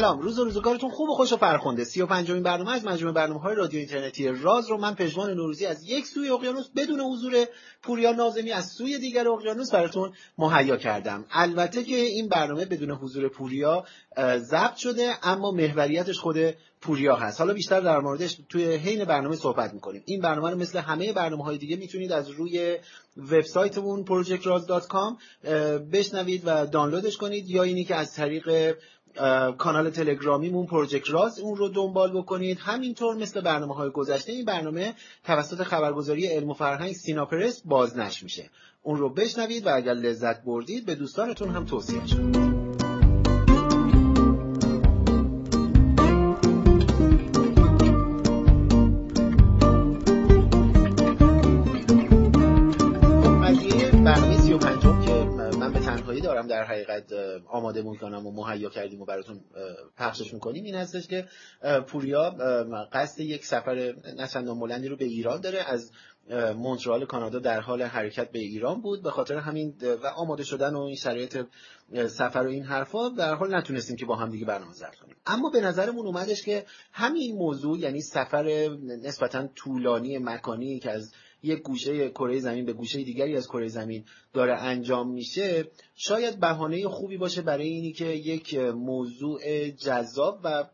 [0.00, 0.20] سلام.
[0.20, 1.84] روز و روزگارتون خوب و خوش و فرخنده.
[1.84, 5.66] سی و پنجمین برنامه از مجموعه برنامه های رادیو اینترنتی راز رو من پژمان نوروزی
[5.66, 7.44] از یک سوی اقیانوس بدون حضور
[7.82, 11.24] پوریا نازمی از سوی دیگر اقیانوس براتون مهیا کردم.
[11.30, 13.84] البته که این برنامه بدون حضور پوریا
[14.36, 16.36] ضبط شده اما محوریتش خود
[16.80, 17.40] پوریا هست.
[17.40, 20.02] حالا بیشتر در موردش توی حین برنامه صحبت می‌کنیم.
[20.06, 22.76] این برنامه رو مثل همه برنامه های دیگه می‌تونید از روی
[23.16, 25.16] وبسایتمون projectraz.com
[25.92, 28.76] بشنوید و دانلودش کنید یا اینی که از طریق
[29.58, 32.58] کانال تلگرامیمون پروژکت راز اون رو دنبال بکنید.
[32.60, 38.50] همینطور مثل برنامه های گذشته این برنامه توسط خبرگزاری علم و فرهنگ سیناپرس بازنش میشه.
[38.82, 42.49] اون رو بشنوید و اگر لذت بردید به دوستانتون هم توصیه شد
[56.30, 57.12] دارم در حقیقت
[57.48, 59.40] آماده می‌کنم و مهیا کردیم و براتون
[59.98, 60.64] پخشش می‌کنیم.
[60.64, 61.28] این هستش که
[61.86, 62.30] پوریا
[62.92, 65.92] قصد یک سفر نچندان بلندی رو به ایران داره از
[66.56, 69.02] مونترال کانادا در حال حرکت به ایران بود.
[69.02, 71.38] به خاطر همین و آماده شدن و این شرایط
[72.06, 75.16] سفر و این حرفا در حال نتونستیم که با هم دیگه برنامه ضبط کنیم.
[75.26, 78.68] اما به نظرمون اومدش که همین موضوع یعنی سفر
[79.02, 84.04] نسبتا طولانی مکانی که از یک گوشه کره زمین به گوشه دیگری از کره زمین
[84.32, 85.64] داره انجام میشه
[85.96, 90.64] شاید بهانه خوبی باشه برای اینی که یک موضوع جذاب و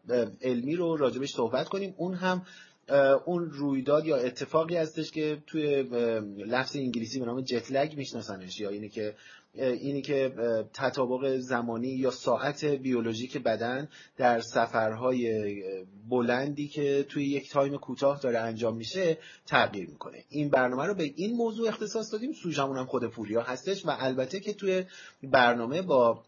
[0.43, 1.95] علمی رو راجبش صحبت کنیم.
[1.97, 2.43] اون هم
[3.25, 5.83] اون رویداد یا اتفاقی هستش که توی
[6.37, 9.15] لفظ انگلیسی به نام جتلگ میشناسنش یا اینی که
[9.59, 10.33] اینی که
[10.75, 15.63] تطابق زمانی یا ساعت بیولوژیک بدن در سفرهای
[16.09, 20.25] بلندی که توی یک تایم کوتاه داره انجام میشه تغییر می‌کنه.
[20.29, 22.33] این برنامه رو به این موضوع اختصاص دادیم.
[22.33, 24.85] سوژمون هم خود پوریا هستش و البته که توی
[25.23, 26.25] برنامه با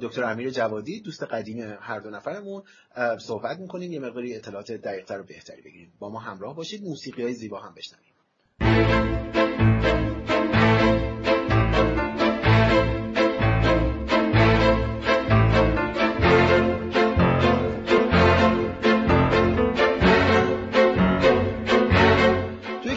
[0.00, 2.62] دکتر امیر جوادی دوست قدیم هر دو نفرمون
[3.18, 3.92] صحبت می‌کنیم.
[3.92, 5.92] یه مقداری اطلاعات دقیقتر و بهتری بگیریم.
[5.98, 6.82] با ما همراه باشید.
[6.82, 9.43] موسیقی های زیبا هم بشنویم.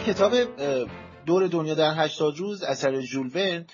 [0.08, 0.34] کتاب
[1.26, 3.64] دور دنیا در 80 روز اثر ژول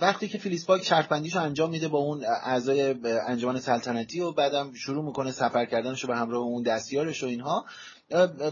[0.00, 2.94] وقتی که فیلیس پاک شرط بندیشو انجام میده با اون اعضای
[3.26, 7.64] انجمن سلطنتی و بعدم شروع می‌کنه سفر کردنشو به همراه اون دستیارش و اینها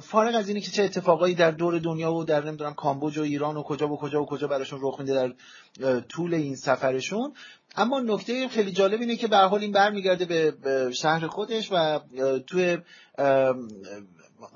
[0.00, 3.56] فارغ از اینه که چه اتفاقایی در دور دنیا و در نمی‌دونم کامبوج و ایران
[3.56, 5.34] و کجا و کجا و کجا براشون رخ میده
[5.80, 7.32] در طول این سفرشون.
[7.76, 12.00] اما نکته خیلی جالب اینه که به حال این برمیگرده به شهر خودش و
[12.46, 12.78] توی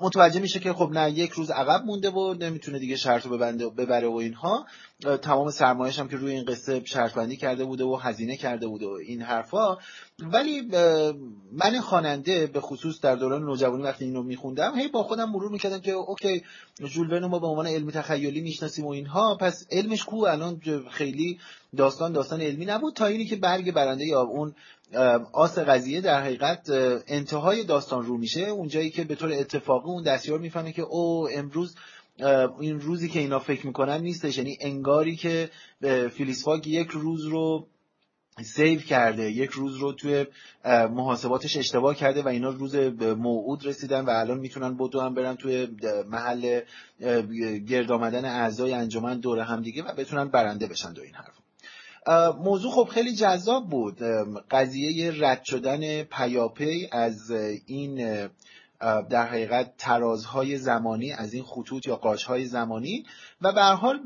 [0.01, 3.69] متوجه میشه که خب نه یک روز عقب مونده و نمی‌تونه دیگه شرط رو ببنده
[3.69, 4.65] ببره و اینها.
[5.21, 8.85] تمام سرمایش هم که روی این قصه شرط بندی کرده بوده و هزینه کرده بوده
[8.85, 9.77] و این حرفا.
[10.19, 10.61] ولی
[11.51, 15.79] من خواننده به خصوص در دوران نوجوانی وقتی اینو میخوندم هی با خودم مرور می‌کردم
[15.79, 16.43] که اوکی
[16.85, 19.37] ژول ما به عنوان علمی تخیلی می‌شناسیم و اینها.
[19.41, 20.61] پس علمش کو؟ الان
[20.91, 21.39] خیلی
[21.75, 24.55] داستان داستان علمی نبود تا اینی که برگ برنده یا اون
[25.33, 26.69] آس قضیه در حقیقت
[27.07, 28.41] انتهای داستان رو میشه.
[28.41, 31.75] اونجایی که به طور اتفاقی اون دستیار می‌فهمه که او امروز
[32.59, 34.37] این روزی که اینا فکر می‌کنن نیستش.
[34.37, 35.49] یعنی انگاری که
[36.11, 37.67] فیلیسفاگ یک روز رو
[38.43, 40.25] سیو کرده یک روز رو توی
[40.65, 45.67] محاسباتش اشتباه کرده و اینا روز موعود رسیدن و الان می‌تونن بدو هم برن توی
[46.09, 46.61] محل
[47.67, 51.46] گرد آمدن اعضای انجمن دور هم دیگه و بتونن برنده بشن دو این حرف
[52.43, 53.97] موضوع خب خیلی جذاب بود.
[54.51, 57.31] قضیه رد شدن پیاپی از
[57.65, 58.27] این
[58.79, 63.05] در حقیقت ترازهای زمانی از این خطوط یا قاشهای زمانی
[63.41, 63.99] و به حال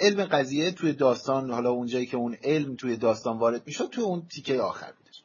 [0.00, 4.22] علم قضیه توی داستان حالا اونجایی که اون علم توی داستان وارد می‌شد توی اون
[4.30, 5.22] تیکه آخر بودش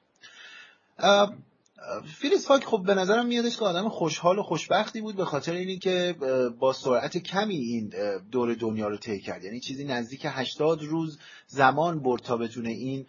[2.18, 5.78] فیلیس فاک خب به نظرم میادش که آدم خوشحال و خوشبختی بود به خاطر اینی
[5.78, 6.16] که
[6.60, 7.94] با سرعت کمی این
[8.32, 9.44] دور دنیا رو طی کرد.
[9.44, 13.06] یعنی چیزی نزدیک 80 روز زمان برد تا بتونه این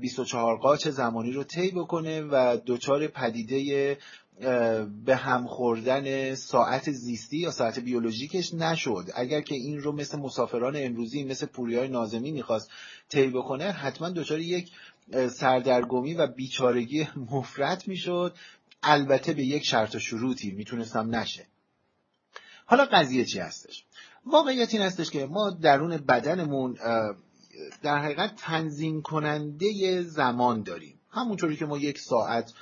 [0.00, 3.98] 24 قاچ زمانی رو طی بکنه و دچار پدیده
[5.04, 9.04] به هم خوردن ساعت زیستی یا ساعت بیولوژیکش نشد.
[9.14, 12.70] اگر که این رو مثل مسافران امروزی مثل پوریای نازمی می‌خواست
[13.08, 14.70] طی بکنه حتما دچار یک
[15.30, 18.36] سردرگمی و بیچارگی مفرت می‌شد.
[18.82, 21.46] البته به یک شرط و شروطی می‌تونستم نشه.
[22.66, 23.84] حالا قضیه چی هستش؟
[24.26, 26.78] واقعیت این هستش که ما درون بدنمون
[27.82, 31.00] در حقیقت تنظیم کننده زمان داریم.
[31.10, 32.52] همونطوری که ما یک ساعت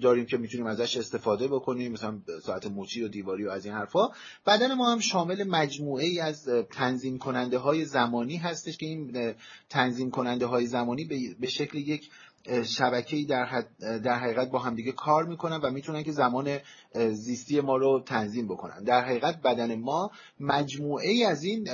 [0.00, 4.08] داریم که می‌تونیم ازش استفاده بکنیم مثلا ساعت موچی و دیواری و از این حرفا.
[4.46, 9.34] بدن ما هم شامل مجموعه ای از تنظیم کننده های زمانی هستش که این
[9.68, 11.04] تنظیم کننده های زمانی
[11.40, 12.10] به شکل یک
[12.64, 16.58] شبکه‌ای در, در حقیقت با همدیگه کار می‌کنن و می‌تونن که زمان
[16.94, 18.84] زیستی ما رو تنظیم بکنن.
[18.84, 20.10] در حقیقت بدن ما
[20.40, 21.68] مجموعه ای از این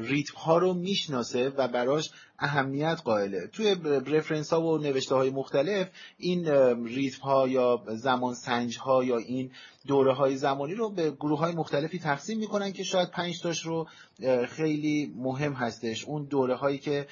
[0.00, 3.46] ریتم ها رو می‌شناسه و براش اهمیت قائله.
[3.46, 6.48] توی رفرنس ها و نوشته های مختلف این
[6.84, 9.50] ریتم ها یا زمان سنج ها یا این
[9.88, 13.88] دوره های زمانی رو به گروه های مختلفی تقسیم می‌کنن که شاید پنج تاش رو
[14.48, 16.04] خیلی مهم هستش.
[16.04, 17.06] اون دوره هایی که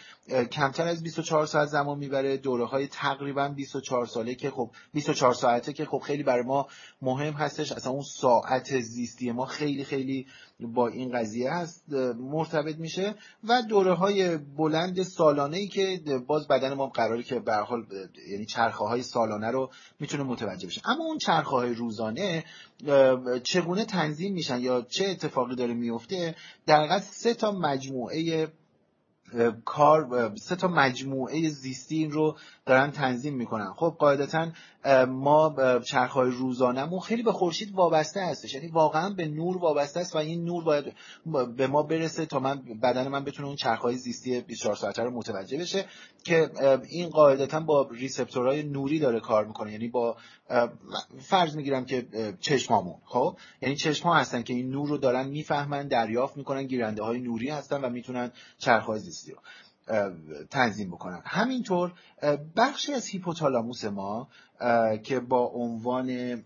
[0.52, 5.72] کمتر از 24 ساعت زمان می‌بره دوره های تقریبا 24 ساله که خب 24 ساعته
[5.72, 6.66] که خب خیلی برای ما
[7.02, 7.72] مهم هستش.
[7.72, 10.26] اصلا اون ساعت زیستی ما خیلی خیلی
[10.60, 13.14] با این قضیه هست مرتبط میشه
[13.44, 17.86] و دوره های بلند سالانه ای که باز بدن ما قراری که به حال
[18.30, 19.70] یعنی چرخه های سالانه رو
[20.00, 20.80] می‌تونه متوجه بشه.
[20.84, 22.44] اما اون چرخه های روزانه
[23.42, 26.34] چگونه تنظیم میشن یا چه اتفاقی داره میفته
[26.66, 28.48] در سه تا مجموعه
[29.64, 32.36] کار سه تا مجموعه زیستی این رو
[32.66, 33.72] دارن تنظیم می‌کنن.
[33.76, 34.48] خب قاعدتا
[35.08, 38.54] ما چرخهای روزانهمون خیلی به خورشید وابسته هستش.
[38.54, 40.84] یعنی واقعا به نور وابسته است و این نور باید
[41.56, 45.58] به ما برسه تا من بدن من بتونه اون چرخهای زیستی 24 ساعته رو متوجه
[45.58, 45.84] بشه
[46.24, 46.50] که
[46.90, 49.72] این قاعدتا با ریسپتورهای نوری داره کار می‌کنه.
[49.72, 50.16] یعنی با
[51.20, 52.06] فرض می‌گیرم که
[52.40, 57.02] چشمامون خب؟ یعنی چشم ها هستن که این نور رو دارن می‌فهمن دریافت می‌کنن گیرنده
[57.02, 59.38] های نوری هستن و می‌تونن چرخهای زیستی رو
[60.50, 61.22] تنظیم بکنن.
[61.24, 61.92] همینطور
[62.56, 64.28] بخشی از هیپوتالاموس ما
[65.02, 66.42] که با عنوان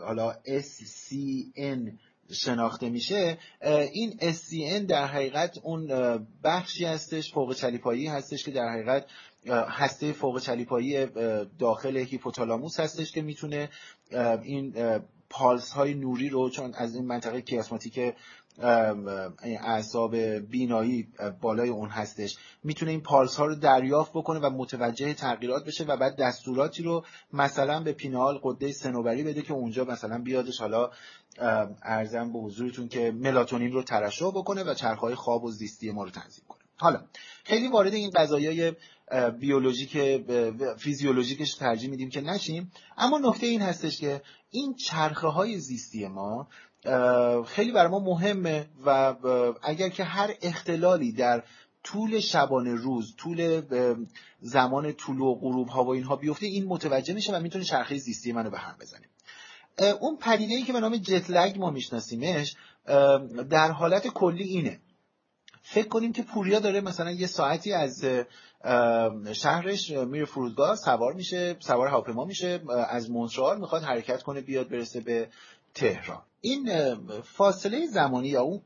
[0.00, 1.92] حالا SCN
[2.32, 3.38] شناخته میشه
[3.92, 5.86] این SCN در حقیقت اون
[6.44, 9.06] بخشی هستش فوق چلیپایی هستش که در حقیقت
[9.50, 11.06] هسته فوق چلیپایی
[11.58, 13.68] داخل هیپوتالاموس هستش که می‌تونه
[14.42, 14.74] این
[15.30, 18.14] پالس های نوری رو چون از این منطقه کیاسماتیک
[19.42, 21.08] اعصاب بینایی
[21.40, 22.36] بالای اون هستش.
[22.64, 27.04] می‌تونه این پالس ها رو دریافت بکنه و متوجه تغییرات بشه و بعد دستوراتی رو
[27.32, 30.60] مثلا به پینال قده سنوبری بده که اونجا مثلا بیادش.
[30.60, 30.90] حالا
[31.82, 36.10] ارزم به حضورتون که ملاتونین رو ترشح بکنه و چرخهای خواب و زیستی ما رو
[36.10, 36.60] تنظیم کنه.
[36.76, 37.04] حالا
[37.44, 38.72] خیلی وارد این قضایای
[39.40, 40.22] بیولوژیک
[40.78, 42.72] فیزیولوژیکش ترجیح میدیم که نشیم.
[42.96, 46.48] اما نکته این هستش که این چرخه های زیستی ما
[47.46, 49.14] خیلی برای ما مهمه و
[49.62, 51.42] اگر که هر اختلالی در
[51.84, 53.62] طول شبانه روز طول
[54.40, 58.32] زمان طول و غروب ها و اینها بیفته این متوجه میشه و می‌تونه چرخه زیستی
[58.32, 59.06] منو به هم بزنه.
[60.00, 62.56] اون پدیده ای که به نام جت لگ ما میشناسیمش
[63.50, 64.80] در حالت کلی اینه.
[65.66, 68.04] فکر کنیم که پوریا داره مثلا یه ساعتی از
[69.32, 75.00] شهرش میره فرودگاه سوار میشه سوار هواپیما میشه از مونترال می‌خواد حرکت کنه بیاد برسه
[75.00, 75.28] به
[75.74, 76.22] تهران.
[76.44, 76.70] این
[77.22, 78.60] فاصله زمانی یا اون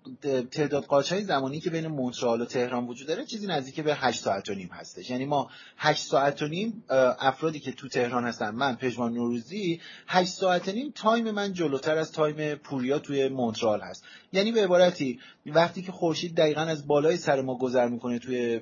[0.50, 4.48] تعداد های زمانی که بین مونترال و تهران وجود داره چیزی نزدیک به 8 ساعت
[4.48, 5.10] و نیم هستش.
[5.10, 6.84] یعنی ما 8 ساعت و نیم
[7.18, 11.98] افرادی که تو تهران هستن من پژمان نوروزی 8 ساعت و نیم time من جلوتر
[11.98, 14.04] از time پوریا توی مونترال هست.
[14.32, 18.60] یعنی به عبارتی وقتی که خورشید دقیقا از بالای سر ما گذر می‌کنه توی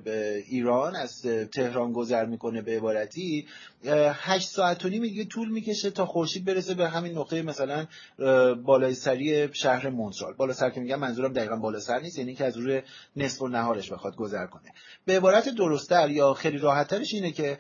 [0.49, 1.23] ایران از
[1.55, 3.47] تهران گذر می‌کنه به عبارتی
[4.13, 7.87] 8 ساعت و نیم دیگه طول می‌کشه تا خورشید برسه به همین نقطه مثلا
[8.65, 10.35] بالای سری شهر مونترال.
[10.35, 12.83] بالا سر که میگم منظورم دقیقا بالا سر نیست یعنی که از روی
[13.17, 14.73] نصف و نهارش بخواد گذر کنه.
[15.05, 17.59] به عبارت درستتر یا خیلی راحتترش اینه که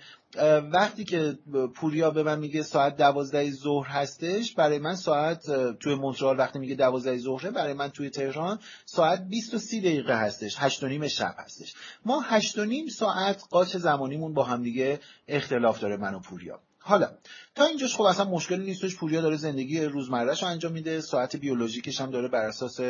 [0.72, 1.38] وقتی که
[1.74, 6.74] پوریا به من میگه ساعت دوازده ظهر هستش برای من ساعت توی مونترال وقتی میگه
[6.74, 11.08] دوازده ظهره برای من توی تهران ساعت 20 و 30 دقیقه هستش هشت و نیم
[11.08, 11.74] شب هستش.
[12.04, 16.60] ما هشت و نیم ساعت قاچ زمانیمون با هم دیگه اختلاف داره من و پوریا.
[16.86, 17.10] حالا
[17.54, 22.10] تا اینجاش خب اصلا مشکلی نیستش پوریا داره زندگی روزمرهش انجام میده ساعت بیولوژیکش هم
[22.10, 22.80] داره بر اساس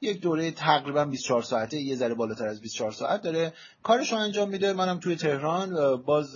[0.00, 4.48] یک دوره تقریبا 24 ساعته یه ذره بالاتر از 24 ساعت داره کارش رو انجام
[4.48, 4.72] میده.
[4.72, 6.34] منم توی تهران باز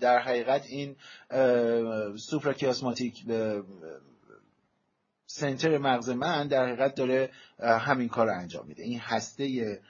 [0.00, 0.96] در حقیقت این
[2.16, 3.24] سوپراکیاسماتیک
[5.26, 7.30] سنتر مغز من در حقیقت داره
[7.60, 8.82] همین کار رو انجام میده.
[8.82, 9.80] این هسته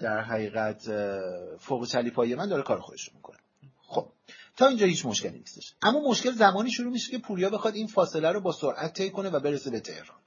[0.00, 0.82] در حقیقت
[1.58, 3.36] فوق چلیپایی من داره کار خودش می‌کنه.
[3.86, 4.08] خب
[4.56, 8.32] تا اینجا هیچ مشکلی نیستش اما مشکل زمانی شروع میشه که پوریا بخواد این فاصله
[8.32, 10.18] رو با سرعت طی کنه و برسه به تهران.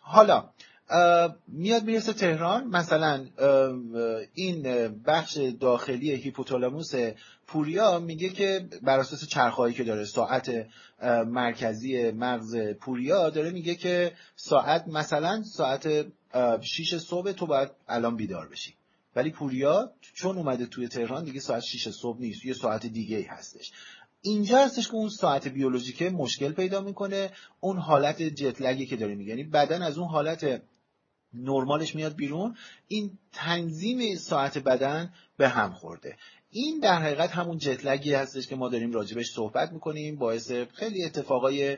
[0.00, 0.50] حالا
[1.48, 2.66] میاد می‌رسه تهران.
[2.66, 3.26] مثلا
[4.34, 6.92] این بخش داخلی هیپوتالاموس
[7.46, 10.66] پوریا میگه که بر اساس چرخهایی که داره ساعت
[11.26, 16.06] مرکزی مغز پوریا داره میگه که ساعت مثلا ساعت
[16.60, 18.74] 6 صبح تو باید الان بیدار بشی.
[19.16, 23.22] ولی پوریا چون اومده توی تهران دیگه ساعت 6 صبح نیست یه ساعت دیگه ای
[23.22, 23.72] هستش.
[24.20, 27.30] اینجا هستش که اون ساعت بیولوژیک مشکل پیدا می‌کنه.
[27.60, 29.30] اون حالت جتلگی که داره میگه.
[29.30, 30.62] یعنی بدن از اون حالت
[31.34, 32.56] نرمالش میاد بیرون.
[32.88, 36.16] این تنظیم ساعت بدن به هم خورده.
[36.50, 40.16] این در حقیقت همون جتلگی هستش که ما داریم راجبش صحبت می‌کنیم.
[40.16, 41.76] باعث خیلی اتفاقای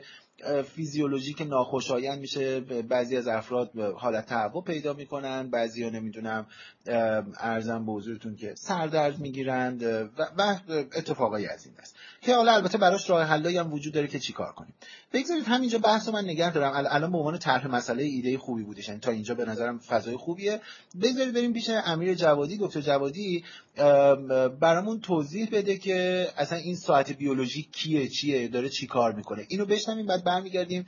[0.75, 6.45] فیزیولوژیک ناخوشایند میشه بعضی از افراد حالت تهوع پیدا می‌کنن بعضی ها نمی‌دونم
[7.37, 9.83] ارزم به حضورتون که سردرد می‌گیرند
[10.37, 10.55] و
[10.95, 14.51] اتفاقایی از این است که حالا البته براش راه حلایی هم وجود داره که چیکار
[14.51, 14.73] کنیم.
[15.13, 16.71] بگذارید همینجا بحث من نگه دارم.
[16.75, 20.61] الان به عنوان طرح مسئله ایده خوبی بودش یعنی تا اینجا به نظرم فضای خوبیه.
[21.01, 22.57] بگذارید بریم پیش امیر جوادی.
[22.57, 23.43] دکتر جوادی
[24.59, 29.45] برامون توضیح بده که اصلا این ساعت بیولوژی کیه چیه داره چی کار می‌کنه.
[29.47, 30.85] اینو بشنویم بعد برمیگردیم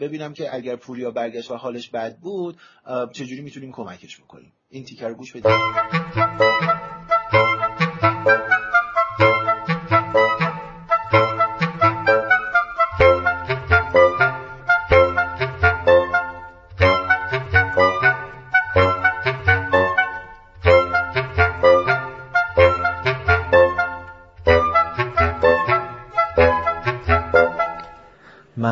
[0.00, 2.58] ببینم که اگر پوریا برگشت و حالش بد بود
[3.12, 4.52] چجوری می‌تونیم کمکش بکنیم.
[4.70, 5.46] این تیکر گوش بدید.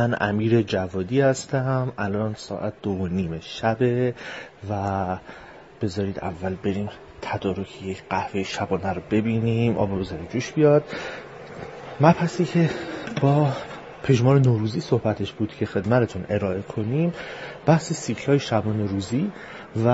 [0.05, 1.93] من امیر جوادی هستم.
[1.99, 4.15] الان ساعت دو و نیم شبه
[4.71, 5.17] و
[5.83, 6.89] بذارید اول بریم
[7.23, 9.77] تدارکی یک قهوه شبانه رو ببینیم.
[9.77, 10.85] آب بذاریم جوش بیاد.
[12.01, 12.71] مبحثی که
[13.21, 13.49] با
[14.03, 17.13] پژمار نوروزی صحبتش بود که خدمتتون ارائه کنیم
[17.67, 19.33] بحث سیکل های شبانه روزی
[19.87, 19.89] و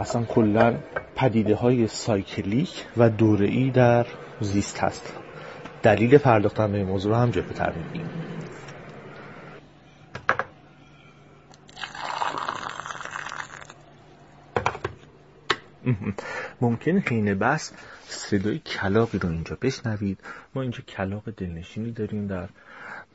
[0.00, 0.74] اصلا کلا
[1.16, 4.06] پدیده های سایکلیک و دوره‌ای در
[4.40, 5.12] زیست هست.
[5.82, 8.10] دلیل پرداختن به این موضوع رو هم جلوتر میگیم
[16.60, 17.72] ممکنه حین بس
[18.08, 20.18] صدای کلاقی رو اینجا بشنوید.
[20.54, 22.48] ما اینجا کلاق دلنشینی داریم در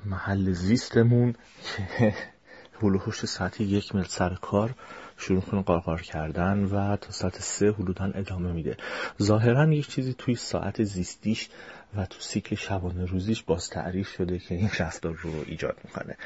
[0.06, 2.14] محل زیستمون که
[2.82, 4.76] هلوهوش ساعت یک مل سر کار
[5.18, 8.78] شروع کنه قارقار کردن و تا ساعت سه حدودا ادامه میده.
[9.22, 11.50] ظاهرا یک چیزی توی ساعت زیستیش
[11.96, 16.18] و تو سیکل شبانه روزیش باز تعریف شده که این رفتار رو ایجاد می‌کنه.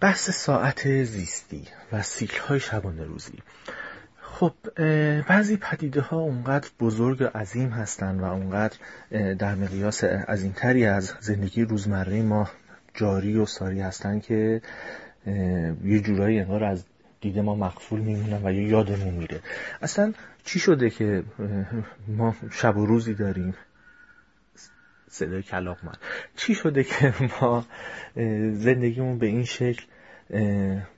[0.00, 3.38] بحث ساعت زیستی و سیکل های شبانه روزی.
[4.34, 4.52] خب
[5.28, 8.76] بعضی پدیده ها اونقدر بزرگ و عظیم هستند و اونقدر
[9.34, 12.50] در مقیاس عظیمتری از زندگی روزمره ما
[12.94, 14.62] جاری و ساری هستند که
[15.84, 16.84] یه جورایی انگار از
[17.20, 19.40] دیده ما مقفول میمونن و یه یادمون میره.
[19.82, 20.12] اصلا
[20.44, 21.22] چی شده که
[22.08, 23.54] ما شب و روزی داریم؟
[25.10, 25.94] صدای کلاق من
[26.36, 27.66] چی شده که ما
[28.52, 29.84] زندگیمون به این شکل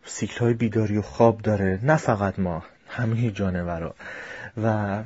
[0.05, 2.65] سیکل های بیداری و خواب داره؟ نه فقط ما.
[2.97, 3.95] همه جانورا.
[4.57, 5.03] و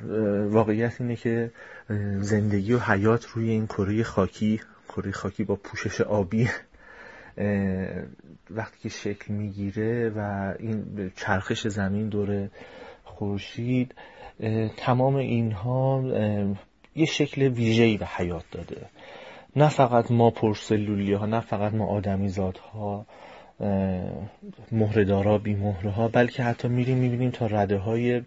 [0.48, 1.50] واقعیت اینه که
[2.20, 6.48] زندگی و حیات روی این کره خاکی کره خاکی با پوشش آبی
[8.50, 12.48] وقتی که شکل می‌گیره و این چرخش زمین دور
[13.04, 13.94] خورشید
[14.76, 16.02] تمام اینها
[16.96, 18.86] یه شکل ویژه‌ای به حیات داده.
[19.56, 22.32] نه فقط ما پرسلولی ها نه فقط ما آدمی
[22.72, 23.06] ها
[24.72, 28.22] مهرهدارا بی مهره ها بلکه حتی میریم می‌بینیم تا رده های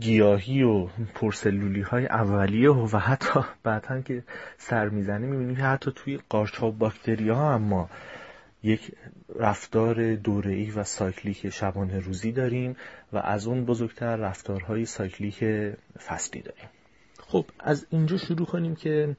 [0.00, 4.22] گیاهی و پرسلولی های اولیه و حتی بعدا که
[4.58, 7.90] سر می‌زنیم می‌بینیم که حتی توی قارچ ها و باکتری ها اما
[8.62, 8.92] یک
[9.36, 12.76] رفتار دوره‌ای و cyclic شبانه روزی داریم
[13.12, 15.44] و از اون بزرگتر رفتارهای cyclic
[16.06, 16.68] فصلی داریم.
[17.18, 19.16] خب از اینجا شروع کنیم که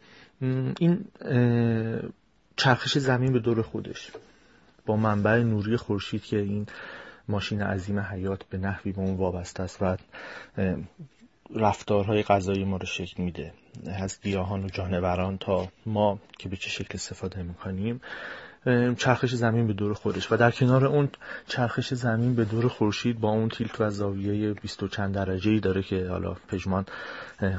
[0.79, 1.05] این
[2.55, 4.11] چرخش زمین به دور خودش.
[4.85, 6.67] با منبع نوری خورشید که این
[7.27, 9.97] ماشین عظیم حیات به نحوی به اون وابسته است و
[11.55, 13.53] رفتارهای غذایی ما رو شکل میده.
[13.85, 18.01] از گیاهان و جانوران تا ما که به چه شکل استفاده می‌کنیم
[18.97, 20.31] چرخش زمین به دور خودش.
[20.31, 21.09] و در کنار اون
[21.47, 25.59] چرخش زمین به دور خورشید با اون تیلت و زاویه 20 و چند درجه ای
[25.59, 26.85] داره که حالا پژمان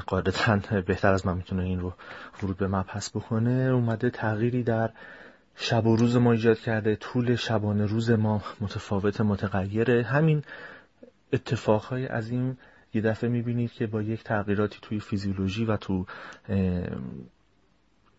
[0.07, 1.93] قاعدتا بهتر از من می‌تونه این رو
[2.43, 4.89] ورود به مبحث بکنه اومده تغییری در
[5.59, 10.03] شب و روز ما ایجاد کرده طول شبانه روز ما متفاوت متغیره.
[10.03, 10.43] همین
[11.33, 12.57] اتفاقهای عظیم
[12.93, 16.05] یه دفعه می‌بینید که با یک تغییراتی توی فیزیولوژی و تو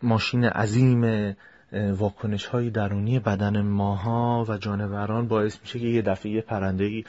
[0.03, 1.35] ماشین عظیم
[1.73, 7.05] واکنش های درونی بدن ماها و جانوران باعث میشه که یه دفعه یه پرنده ای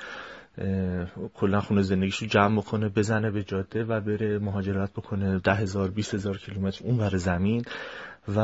[1.33, 6.13] کلا خونه زندگیشو جمع بکنه بزنه به جاده و بره مهاجرت بکنه ده هزار بیست
[6.13, 7.65] هزار کیلومتر اون بر زمین.
[8.35, 8.39] و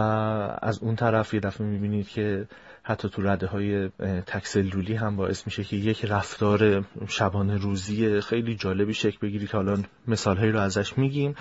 [0.62, 2.48] از اون طرف یه دفعه می‌بینید که
[2.84, 3.90] حتی تو رده های
[4.28, 9.78] تکسلولی هم باعث میشه که یک رفتار شبانه روزی خیلی جالبی شکل بگیری که حالا
[10.08, 11.36] مثال هایی رو ازش میگیم.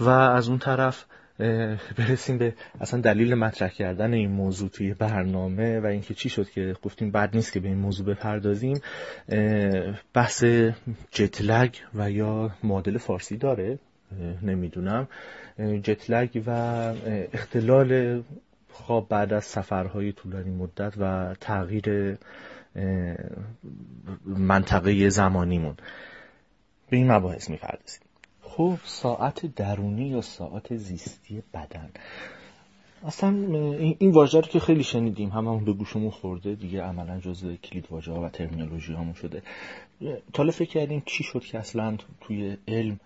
[0.00, 1.04] و از اون طرف
[1.98, 6.76] برسیم به اصلا دلیل مطرح کردن این موضوع توی برنامه و اینکه چی شد که
[6.82, 8.80] گفتیم بد نیست که به این موضوع بپردازیم.
[10.14, 10.44] بحث
[11.10, 13.78] جتلگ و یا معادل فارسی داره.
[14.42, 15.08] نمی‌دونم.
[15.58, 16.50] جتلگ و
[17.32, 18.22] اختلال
[18.72, 22.18] خواب بعد از سفرهای طولانی مدت و تغییر
[24.26, 25.74] منطقه زمانیمون.
[26.90, 28.00] به این مباحث می‌پردازیم.
[28.42, 31.90] خب ساعت درونی یا ساعت زیستی بدن؟
[33.06, 33.30] اصلا
[33.98, 38.12] این واژه رو که خیلی شنیدیم هممون به گوشمون خورده دیگه عملا جزء کلید واژه
[38.12, 39.42] و ترمینولوژی همون شده
[40.32, 43.00] تا فکر کردیم چی شد که اصلا توی علم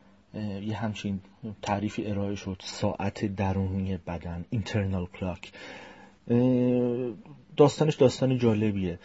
[0.63, 1.21] یه همچین
[1.63, 2.57] تعریفی ارائه شد.
[2.65, 5.49] ساعت درونی بدن internal clock.
[7.57, 8.99] داستانش داستان جالبیه.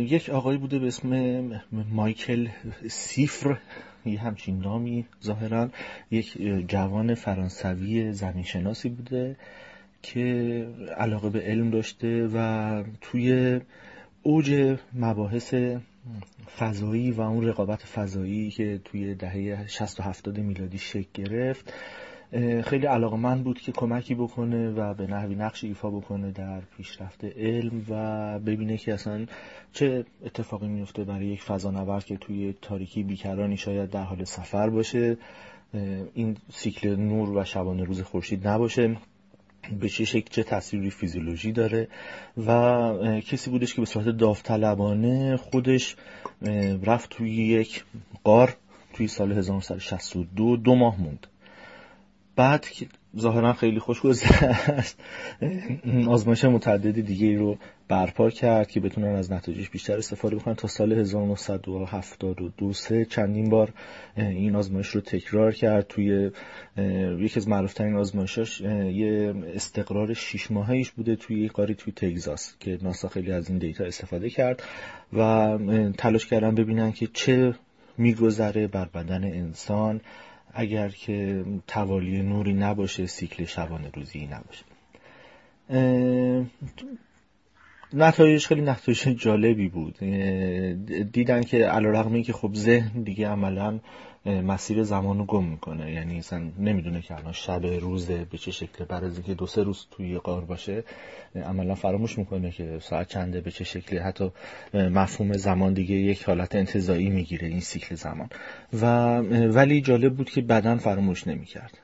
[0.00, 2.48] یک آقایی بوده به اسم مایکل
[2.88, 3.58] سیفر
[4.06, 5.68] یه همچین نامی ظاهرا.
[6.10, 9.36] یک جوان فرانسوی زمینشناسی بوده
[10.02, 10.66] که
[10.96, 13.60] علاقه به علم داشته و توی
[14.22, 15.54] اوج مباحث
[16.58, 21.72] فضایی و اون رقابت فضایی که توی دهه 60 و 70 میلادی شکل گرفت
[22.64, 27.84] خیلی علاقه بود که کمکی بکنه و به نحوی نقش ایفا بکنه در پیشرفت علم
[27.88, 29.26] و ببینه که اصلا
[29.72, 35.16] چه اتفاقی میفته برای یک فضانورد که توی تاریکی بیکرانی شاید در حال سفر باشه.
[36.14, 38.96] این سیکل نور و شبانه روز خورشید نباشه.
[39.80, 41.88] به چه شکل چه تاثیری فیزیولوژی داره
[42.46, 45.96] و کسی بودش که به صورت داوطلبانه خودش
[46.82, 47.84] رفت توی یک
[48.24, 48.56] قار
[48.92, 51.26] توی سال 1962 دو ماه موند.
[52.36, 52.66] بعد
[53.18, 54.96] ظاهرا خیلی خوش گذشت
[56.08, 57.56] آزمایش متعدد دیگه رو
[57.88, 60.54] برپا کرد که بتونن از نتایجش بیشتر استفاده بکنن.
[60.54, 63.72] تا سال 1972 سه چندین بار
[64.16, 65.86] این آزمایش رو تکرار کرد.
[65.86, 66.30] توی
[67.18, 72.78] یکی از معروفترین آزمایشاش یه استقرار شیش ماهیش بوده توی یه قاری توی تگزاس که
[72.82, 74.62] ناسا خیلی از این دیتا استفاده کرد
[75.12, 75.58] و
[75.98, 77.54] تلاش کردن ببینن که چه
[77.98, 80.00] میگذره بر بدن انسان.
[80.56, 84.64] اگر که توالی نوری نباشه سیکل شبانه روزی نباشه.
[87.92, 89.98] نتایج خیلی نتایج جالبی بود.
[91.12, 93.80] دیدن که علا که خب ذهن دیگه عملا
[94.26, 95.92] مسیر زمان رو گم می‌کنه.
[95.92, 99.62] یعنی اصلا نمی‌دونه که الان شب روزه به چه شکله بعد از اینکه دو سه
[99.62, 100.84] روز توی قار باشه
[101.34, 103.98] عملا فراموش می‌کنه که ساعت چنده به چه شکلی.
[103.98, 104.30] حتی
[104.74, 108.28] مفهوم زمان دیگه یک حالت انتظایی می‌گیره این سیکل زمان.
[108.82, 109.18] و
[109.48, 111.78] ولی جالب بود که بدن فراموش نمی‌کرد.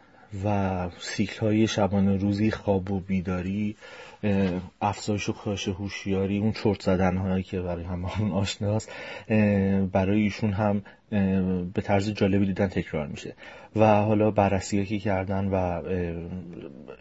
[0.44, 3.76] و سیکل های شبانه روزی خواب و بیداری
[4.80, 8.92] افزایش و کاهش هوشیاری اون چرت زدن هایی که برای همون آشناست
[9.92, 10.82] برای ایشون هم
[11.74, 13.34] به طرز جالبی دیدن تکرار میشه.
[13.76, 15.82] و حالا بررسی که کردن و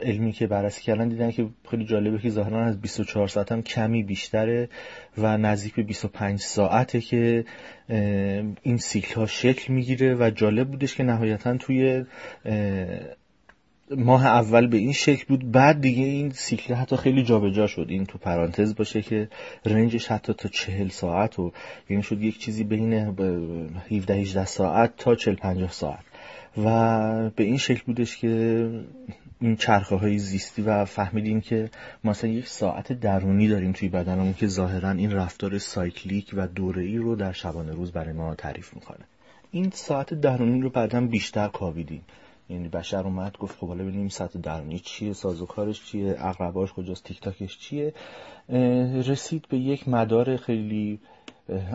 [0.01, 4.03] علمی که بررسی کردن دیدن که خیلی جالبه که ظاهرا از 24 ساعت هم کمی
[4.03, 4.69] بیشتره
[5.17, 7.45] و نزدیک به 25 ساعته که
[8.61, 12.05] این سیکل ها شکل می‌گیره و جالب بودش که نهایتا توی
[13.97, 15.51] ماه اول به این شکل بود.
[15.51, 17.85] بعد دیگه این سیکل حتی خیلی جابجا شد.
[17.89, 19.29] این تو پرانتز باشه که
[19.65, 21.51] رنجش حتی تا چهل ساعت و
[21.89, 26.03] یعنی شد یک چیزی بین 17 18 ساعت تا 40 50 ساعت.
[26.57, 28.67] و به این شکل بودش که
[29.41, 31.69] این چرخه های زیستی و فهمیدیم که
[32.03, 37.15] مثلا یک ساعت درونی داریم توی بدنمون که ظاهرا این رفتار سایکلیک و دوره‌ای رو
[37.15, 39.05] در شبانه روز برای ما تعریف می‌کنه.
[39.51, 42.01] این ساعت درونی رو بعدا بیشتر کاویدیم
[42.51, 47.21] یعنی بشر اومد گفت خب حالا ببینیم سطح درونی چیه سازوکارش چیه اقرباش کجاست تیک
[47.21, 47.93] تاکش چیه
[49.07, 50.99] رسید به یک مدار خیلی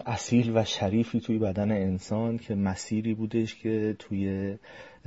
[0.07, 4.55] اصیل و شریفی توی بدن انسان که مسیری بودش که توی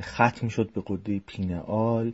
[0.02, 2.14] خط می‌شد به قده پینئال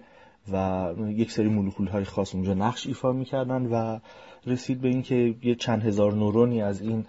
[0.52, 4.00] و یک سری مولکول های خاص اونجا نقش ایفا می‌کردن و
[4.46, 7.06] رسید به اینکه یه چند هزار نورونی از این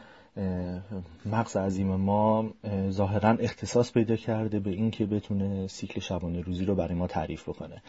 [1.27, 2.51] مغز عظیم ما
[2.91, 7.83] ظاهرا اختصاص پیدا کرده به اینکه بتونه سیکل شبانه روزی رو برای ما تعریف بکنه.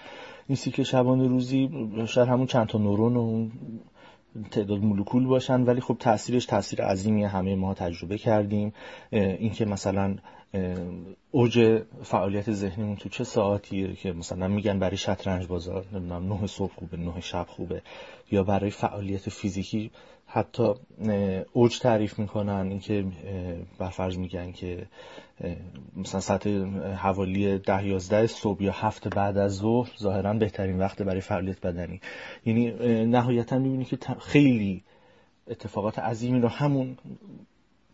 [0.47, 1.69] این سیکل شبانه روزی
[2.05, 3.49] شاید همون چند تا نورون و
[4.51, 8.73] تعداد مولکول باشن ولی خب تاثیرش تاثیر عظیمی همه ما تجربه کردیم.
[9.12, 10.15] اینکه مثلا
[11.31, 16.73] اوج فعالیت ذهنیمون تو چه ساعتیه که مثلا میگن برای شطرنج بازار نمی‌دونم نه صبح
[16.75, 17.81] خوبه نه شب خوبه
[18.31, 19.91] یا برای فعالیت فیزیکی
[20.27, 20.73] حتی
[21.53, 23.05] اوج تعریف می‌کنن اینکه
[23.91, 24.88] فرض میگن که
[25.95, 26.47] مثلا ساعت
[26.97, 32.01] حوالی ده یازده صبح یا هفت بعد از ظهر ظاهرا بهترین وقت برای فعالیت بدنی.
[32.45, 32.71] یعنی
[33.05, 34.83] نهایتا می‌بینی که خیلی
[35.47, 36.97] اتفاقات عظیمی رو همون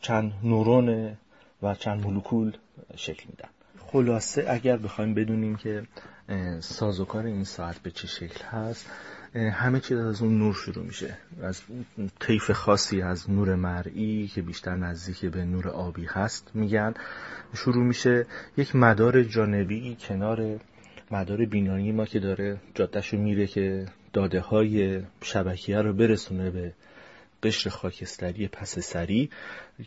[0.02, 1.18] چند نورون
[1.64, 2.52] و چند مولکول
[2.96, 3.50] شکل میدن.
[3.80, 5.84] خلاصه اگر بخوایم بدونیم که
[6.60, 8.90] سازوکار این ساعت به چه شکل هست
[9.36, 11.18] همه چیز از اون نور شروع میشه.
[11.42, 11.62] از
[12.20, 16.94] طیف خاصی از نور مرئی که بیشتر نزدیک به نور آبی هست میگن
[17.56, 18.26] شروع میشه
[18.58, 20.60] یک مدار جانبی کنار
[21.12, 26.74] مدار بینایی ما که داره جاده‌شو میره که داده های شبکیه رو برسونه به
[27.44, 29.30] قشر خاکستری پس سری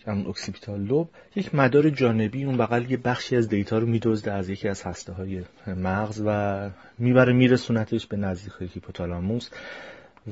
[0.06, 4.48] همون occipital lobe یک مدار جانبی اون بغل یه بخشی از data رو میدزده از
[4.48, 9.50] یکی از هسته های مغز و می‌بره میرسونتش به نزدیک هیپوتالاموس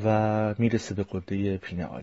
[0.04, 2.02] و می‌رسه به غده pineal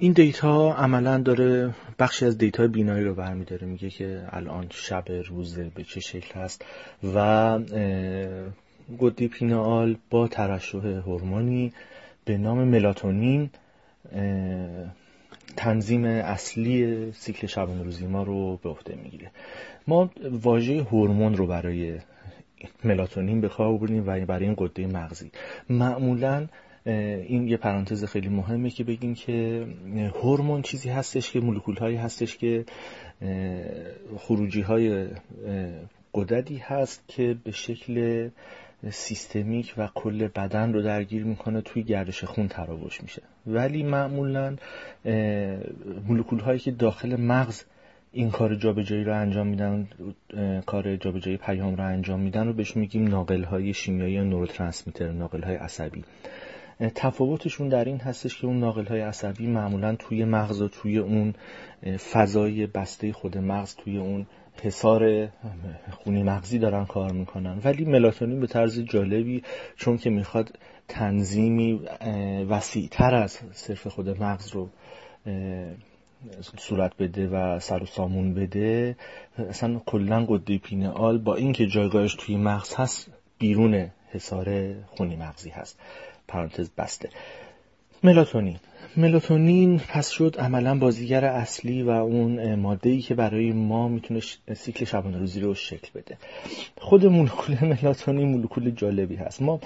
[0.00, 5.70] این data عملا داره بخشی از data بینایی رو برمیداره میگه که الان شب روزه
[5.74, 6.64] به چه شکل هست
[7.14, 7.58] و
[8.98, 11.72] گده پینال با ترشح هورمونی
[12.24, 13.50] به نام ملاتونین
[15.56, 19.30] تنظیم اصلی سیکل شبانه روزی ما رو به عهده می‌گیره.
[19.86, 21.98] ما واژه هورمون رو برای
[22.84, 25.30] ملاتونین به کار بردیم و برای این قده مغزی.
[25.68, 26.46] معمولا
[26.86, 29.66] این یه پرانتز خیلی مهمه که بگیم که
[30.22, 32.64] هورمون چیزی هستش که مولکول هایی هستش که
[34.16, 35.06] خروجی های
[36.14, 38.28] قددی هست که به شکل
[38.90, 43.22] سیستمیک و کل بدن رو درگیر می‌کنه توی گردش خون تراوش میشه.
[43.46, 44.56] ولی معمولا
[46.08, 47.64] مولکول هایی که داخل مغز
[48.12, 49.88] این کار جابجایی رو انجام میدن
[50.66, 55.42] کار جابجایی پیام رو انجام میدن رو بهش میگیم ناقل های شیمیایی یا نوروترانسمیتر ناقل
[55.42, 56.04] های عصبی
[56.94, 61.34] تفاوتشون در این هستش که اون ناقل های عصبی معمولا توی مغز و توی اون
[62.12, 64.26] فضای بسته خود مغز توی اون
[64.62, 65.28] حسار
[65.90, 67.60] خونی مغزی دارن کار می‌کنن.
[67.64, 69.42] ولی ملاتونین به طرز جالبی
[69.76, 71.80] چون که می‌خواد تنظیمی
[72.48, 74.68] وسیع تر از صرف خود مغز رو
[76.58, 78.96] صورت بده و سر و سامون بده.
[79.38, 85.80] اصلا کلا قده پینال با اینکه جایگاهش توی مغز هست بیرون حسار خونی مغزی هست.
[86.28, 87.08] پرانتز بسته.
[88.04, 88.56] ملاتونین.
[88.96, 94.20] ملاتونین پس شد عملا بازیگر اصلی و اون ماده ای که برای ما می‌تونه
[94.56, 96.16] سیکل شبانه روزی رو شکل بده.
[96.78, 99.42] خود مولکول ملاتونین مولکول جالبی هست.
[99.42, 99.60] ما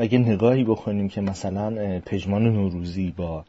[0.00, 3.44] اگه نگاهی بکنیم که مثلا پژمان نوروزی با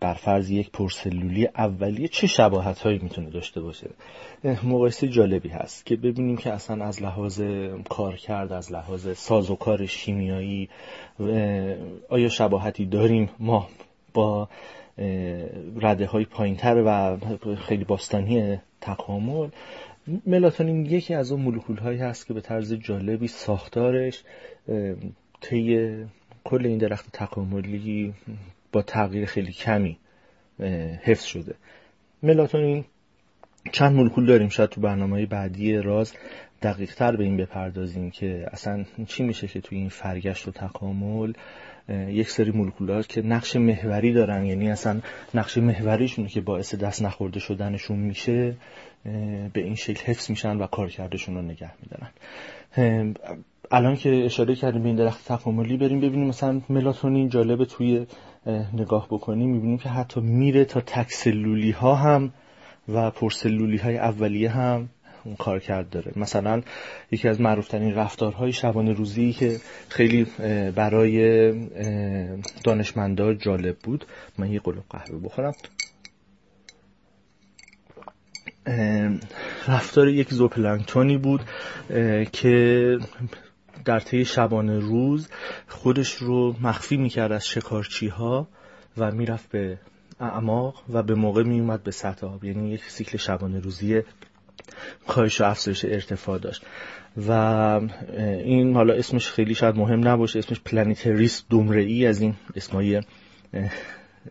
[0.00, 3.90] برفرض یک پرسلولی اولیه چه شباهت هایی می‌تونه داشته باشه؟
[4.44, 7.42] مقایسه جالبی هست که ببینیم که اصلا از لحاظ
[7.88, 10.68] کار کرد از لحاظ ساز و کار شیمیایی
[12.08, 13.68] آیا شباهتی داریم؟ ما
[14.14, 14.48] با
[15.76, 17.18] رده های پایینتر و
[17.56, 19.48] خیلی باستانی تکامل.
[20.26, 24.22] ملاتونین یکی از اون مولکول هایی هست که به طرز جالبی ساختارش
[25.40, 25.96] طی
[26.44, 28.14] کل این درخت تکاملی
[28.72, 29.98] با تغییر خیلی کمی
[31.02, 31.54] حفظ شده.
[32.22, 32.84] ملاتونین
[33.72, 36.12] چند مولکول داریم شاید تو برنامه بعدی راز
[36.62, 41.32] دقیق تر به این بپردازیم که اصلا چی میشه که توی این فرگشت و تکامل
[42.08, 45.00] یک سری مولکولات که نقش محوری دارن یعنی اصلا
[45.34, 48.56] نقش محوریشونه که باعث دست نخورده شدنشون میشه
[49.52, 52.10] به این شکل حفظ میشن و کارکردشون رو نگه میدارن.
[53.70, 58.06] الان که اشاره کردیم به این درخت تکاملی بریم ببینیم مثلا ملاتونین جالبه توی
[58.72, 62.32] نگاه بکنیم می‌بینیم که حتی میره تا تکسلولی ها هم
[62.88, 64.88] و پرسلولی های اولیه هم
[65.24, 66.12] اون کار کرد داره.
[66.16, 66.62] مثلا
[67.10, 69.56] یکی از معروفترین رفتارهای شبانه روزی که
[69.88, 70.26] خیلی
[70.74, 71.52] برای
[72.64, 74.04] دانشمندان جالب بود.
[74.38, 75.52] من یه قلوب قهوه بخورم.
[79.68, 81.40] رفتار یک زوپلانکتونی بود
[82.32, 82.98] که
[83.84, 85.28] در طی شبانه روز
[85.68, 88.48] خودش رو مخفی می‌کرد از شکارچی ها
[88.98, 89.78] و می‌رفت به
[90.20, 92.44] اعماق و به موقع میومد به سطح آب.
[92.44, 94.02] یعنی یک سیکل شبانه روزی
[95.06, 96.62] کاهش و افزایش ارتفاع داشت.
[97.28, 97.30] و
[98.44, 103.02] این حالا اسمش خیلی شاید مهم نباشه اسمش Platynereis dumerilii از این اسمای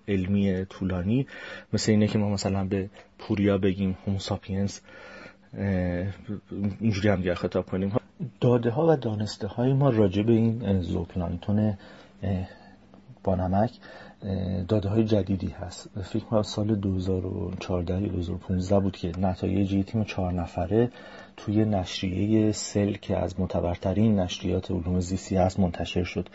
[0.08, 1.28] علمی طولانی.
[1.74, 4.82] مثل اینه که ما مثلا به پوریا بگیم Homo sapiens
[6.80, 7.92] اینجوری هم خطاب کنیم.
[8.42, 10.84] داده ها و دانسته های ما راجع به این
[13.24, 13.72] با نمک
[14.68, 15.90] داده های جدیدی هست.
[16.04, 20.92] فکر کنم سال 2014 یا 2015 بود که نتایج تیم چهار نفره
[21.46, 26.30] توی نشریه سل که از معتبرترین نشریات علوم زیستی هست منتشر شد.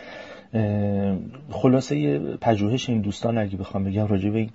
[1.51, 4.51] خلاصه پژوهش این دوستان اگه بخوام بگم راجع به این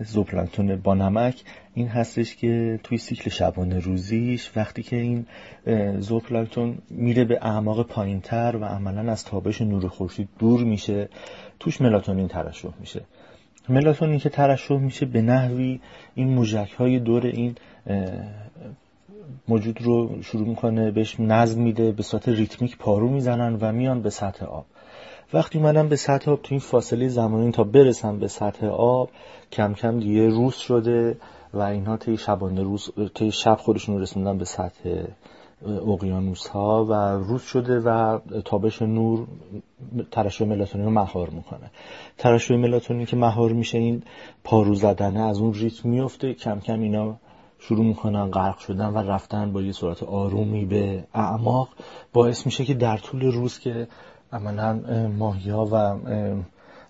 [0.00, 1.42] زوپلانکتون با نمک
[1.74, 5.26] این هستش که توی سیکل شبانه روزیش وقتی که این
[5.98, 11.08] زوپلانکتون میره به اعماق پایینتر و عملا از تابش نور خورشید دور میشه
[11.60, 13.00] توش ملاتونین ترشح میشه.
[13.68, 15.80] ملاتونین که ترشح میشه به نحوی
[16.14, 17.54] این موجک های دور این
[19.48, 24.10] موجود رو شروع می‌کنه بهش نظم میده به صورت ریتمیک پارو می‌زنن و میان به
[24.10, 24.64] سطح آب.
[25.32, 29.10] وقتی منم به سطح آب تو این فاصله زمانی تا برسم به سطح آب
[29.52, 31.16] کم کم دیگه روز شده
[31.54, 35.04] و اینها طی شبانه روز طی شب خودشون رسوندن به سطح
[35.66, 36.92] اقیانوس ها و
[37.24, 39.26] روز شده و تابش نور
[40.10, 41.70] ترشح ملاتونین رو مهار می‌کنه.
[42.18, 44.02] ترشح ملاتونین که مهار میشه این
[44.44, 47.16] پارو زدنه از اون ریتم میفته کم کم اینا
[47.58, 51.68] شروع می‌کنن غرق شدن و رفتن با یه صورت آرومی به اعماق.
[52.12, 53.88] باعث میشه که در طول روز که
[54.32, 54.80] عملا
[55.18, 55.96] ماهیا و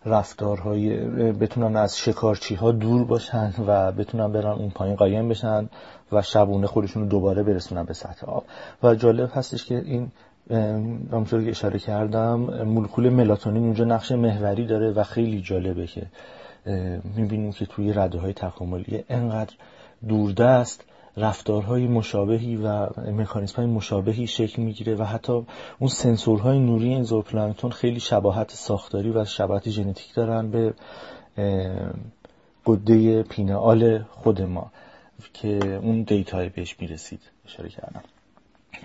[0.05, 0.97] رفتارهای
[1.33, 5.69] بتونن از شکارچی ها دور باشن و بتونن برن اون پایین قایم بشن
[6.13, 8.45] و شبونه خودشون رو دوباره برسونن به سطح آب.
[8.83, 10.11] و جالب هستش که این
[11.13, 16.07] همونطور که اشاره کردم مولکول ملاتونین اونجا نقش محوری داره و خیلی جالبه که
[17.17, 19.55] می‌بینیم که توی رده های تکاملی انقدر
[20.09, 20.85] دوردست
[21.17, 25.33] رفتارهای مشابهی و مکانیزم های مشابهی شکل می‌گیره و حتی
[25.79, 30.75] اون سنسورهای نوری این زوپلانکتون خیلی شباهت ساختاری و شباهت ژنتیک دارن به
[32.67, 34.73] غده pineal خود ما
[35.35, 37.21] که اون data ی بهش می‌رسید.
[37.47, 38.03] اشاره کردم.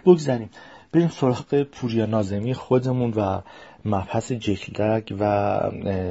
[0.06, 0.50] بگذاریم
[0.92, 3.42] بریم سراغ پوریا ناظمی خودمون و
[3.86, 5.62] مبحث jet lag و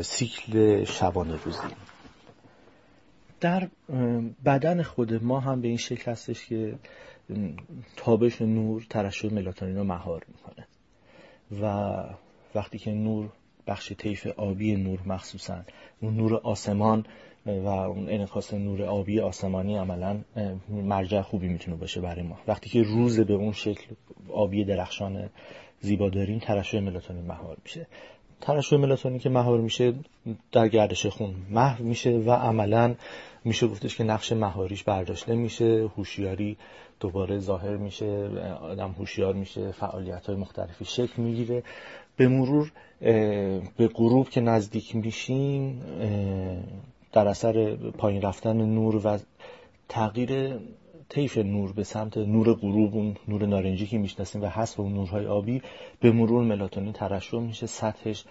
[0.03, 1.59] سیکل شبانه روزی
[3.43, 3.69] در
[4.45, 6.75] بدن خود ما هم به این شکل هستش که
[7.97, 10.67] تابش نور ترشح ملاتونین رو مهار می‌کنه.
[11.63, 11.95] و
[12.55, 13.29] وقتی که نور
[13.67, 15.63] بخش طیف آبی نور مخصوصا
[16.01, 17.05] اون نور آسمان
[17.47, 20.21] و اون انعکاس نور آبی آسمانی عملا
[20.69, 22.39] مرجع خوبی می‌تونه باشه برای ما.
[22.49, 23.95] وقتی که روز به اون شکل
[24.33, 25.31] آبی درخشان
[25.81, 27.87] زیبا داریم ترشح ملاتونین مهار میشه.
[28.43, 29.95] ترشح ملاتونین که مهار میشه
[30.53, 32.95] در گردش خون محو میشه و عملا
[33.45, 36.57] میشه گفتش که نقش مهاریش برداشته میشه هوشیاری
[37.01, 38.29] دوباره ظاهر میشه
[38.63, 41.63] آدم هوشیار میشه فعالیت های مختلفی شکل می‌گیره.
[42.17, 42.73] به مرور
[43.77, 45.83] به غروب که نزدیک میشیم
[47.13, 49.19] در اثر پایین رفتن نور و
[49.89, 50.59] تغییر
[51.13, 55.27] طیف نور به سمت نور غروب اون نور نارنجی که می‌شناسیم و حذف اون نورهای
[55.27, 55.63] آبی
[56.01, 57.67] به مرور ملاتونین ترشح میشه.
[57.67, 58.25] سطحش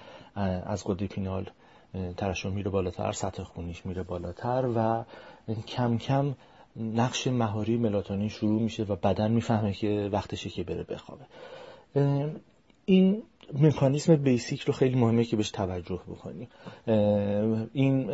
[0.65, 1.49] از قده پینال
[2.17, 5.03] ترشح میره بالاتر سطح خونیش میره بالاتر و
[5.67, 6.35] کم کم
[6.75, 11.25] نقش مهاری ملاتونین شروع میشه و بدن می‌فهمه که وقتشه که بره بخوابه.
[12.85, 13.23] این
[13.59, 16.47] مکانیسم بیسیک رو خیلی مهمه که بهش توجه بکنیم.
[17.73, 18.11] این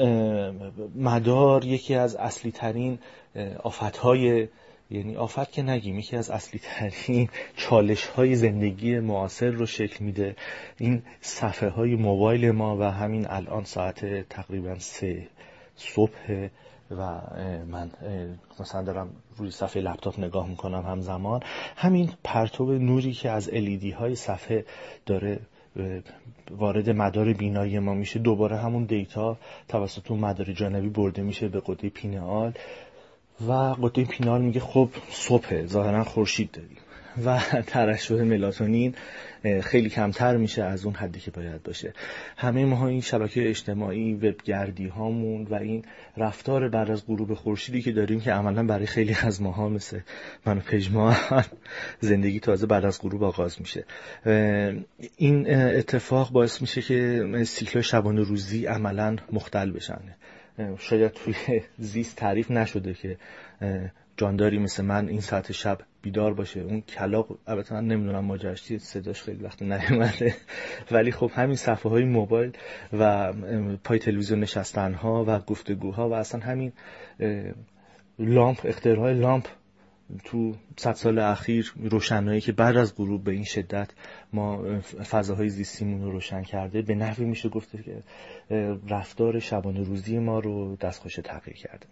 [0.96, 3.00] مدار یکی از اصلی ترین
[3.64, 4.48] آفت های
[4.92, 10.36] یعنی آفت که نگیم یکی از اصلی ترین چالش های زندگی معاصر رو شکل میده.
[10.80, 15.28] این صفحه های موبایل ما و همین الان ساعت تقریبا سه.
[15.78, 16.50] صبح
[16.92, 17.22] و
[17.68, 17.92] من
[18.60, 21.40] مثلا دارم روی صفحه لپتاپ نگاه می‌کنم همزمان.
[21.76, 24.66] همین پرتو نوری که از الیدی های صفحه
[25.06, 25.40] داره
[26.52, 28.20] وارد مدار بینایی ما میشه.
[28.20, 29.38] دوباره همون دیتا
[29.68, 32.54] توسط اون مدار جانبی برده میشه به قده پینال.
[33.48, 36.78] و قده پینال میگه خب صبح ظاهرا خورشید داریم.
[37.26, 38.96] و ترشح ملاتونین
[39.62, 41.94] خیلی کمتر میشه از اون حدی که باید باشه.
[42.38, 45.86] همه ما این شبکه اجتماعی وبگردی هامون و این
[46.18, 50.00] رفتار بعد از غروب خورشیدی که داریم که عملا برای خیلی از ماها مثل
[50.46, 51.16] من و پژما
[52.00, 53.86] زندگی تازه بعد از غروب آغاز میشه.
[55.18, 60.00] این اتفاق باعث میشه که سیکل شبانه روزی عملا مختل بشن.
[60.78, 61.34] شاید توی
[61.78, 63.18] زیست تعریف نشده که
[64.18, 66.60] جانداری مثل من این ساعت شب بیدار باشه.
[66.60, 70.36] اون کلاق البته من نمی‌دونم ماجراش چیه صداش خیلی وقت نیومده.
[70.92, 72.52] ولی خب همین صفحه های موبایل
[72.94, 73.34] و
[73.84, 76.72] پای تلویزیون نشستن ها و گفتگوها و اصلا همین
[78.20, 79.48] لامپ اختراع لامپ
[80.24, 83.90] تو صد سال اخیر روشنایی که بعد از غروب به این شدت
[84.34, 88.04] ما فضاهای زیستیمون رو روشن کرده به نحوی میشه گفته که
[88.90, 91.88] رفتار شبانه روزی ما رو دستخوش تغییر کرده.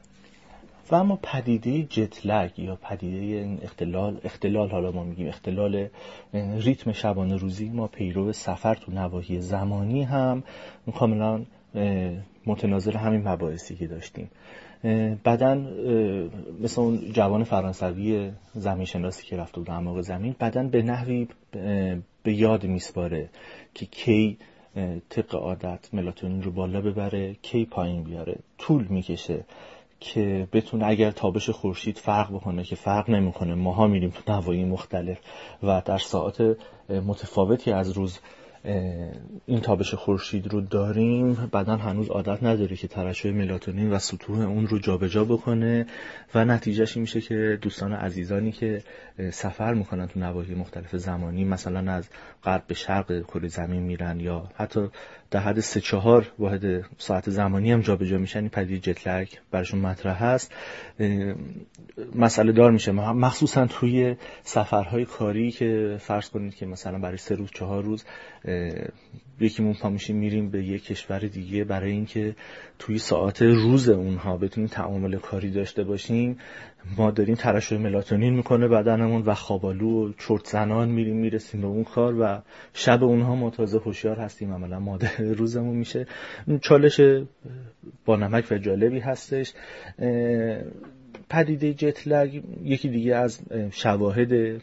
[0.92, 5.88] و اما پدیده جتلگ یا پدیده اختلال اختلال حالا ما میگیم اختلال
[6.34, 10.44] ریتم شبانه روزی ما پیرو سفر تو نواحی زمانی هم
[10.96, 11.42] کاملا
[12.46, 14.30] متناظر همین مباحثی که داشتیم.
[15.26, 15.58] بدن
[16.62, 21.28] مثل اون جوان فرانسوی زمین شناسی که رفته بود اعماق زمین بدن به نحوی
[22.24, 23.30] به یاد میسپاره
[23.74, 24.38] که کی
[25.10, 28.36] طبق عادت ملاتونین رو بالا ببره کی پایین بیاره.
[28.58, 29.46] طول می‌کشه.
[30.06, 33.56] که بتونه اگر تابش خورشید فرق بکنه که فرق نمی‌کنه.
[33.56, 35.18] ماها میریم تو نواحی مختلف
[35.64, 36.42] و در ساعت
[36.90, 38.20] متفاوتی از روز
[39.46, 41.34] این تابش خورشید رو داریم.
[41.34, 45.86] بدن هنوز عادت نداره که ترشح ملاتونین و سطوح اون رو جابجا بکنه.
[46.36, 48.84] و نتیجهش میشه که دوستان عزیزانی که
[49.32, 52.10] سفر می‌کنن تو نواحی مختلف زمانی مثلا از
[52.44, 54.90] غرب به شرق کره زمین میرن یا حتی
[55.32, 60.24] در حد سه چهار واحد ساعت زمانی هم جابجا میشن این پدیده جتلک براشون مطرح
[60.24, 60.54] هست.
[62.16, 62.92] مسئله دار میشه.
[62.92, 68.04] مخصوصا توی سفرهای کاری که فرض کنید که مثلا برای سه روز چهار روز
[69.40, 72.36] یکیمون پا میشیم میریم به یک کشور دیگه برای اینکه
[72.80, 76.38] توی ساعت روز اونها بتونیم تعامل کاری داشته باشیم.
[76.98, 81.84] ما داریم ترشح ملاتونین می‌کنه بدنمون و خوابالو و چرت زنان میریم می‌رسیم به اون
[81.84, 82.42] کار و
[82.74, 84.54] شب اونها ما تازه هوشیار هستیم.
[84.54, 86.06] عملا ماده روزمون میشه.
[86.62, 87.02] چالش
[88.06, 89.54] با نمک و جالبی هستش.
[91.30, 94.62] پدیده جتلگ یکی دیگه از شواهد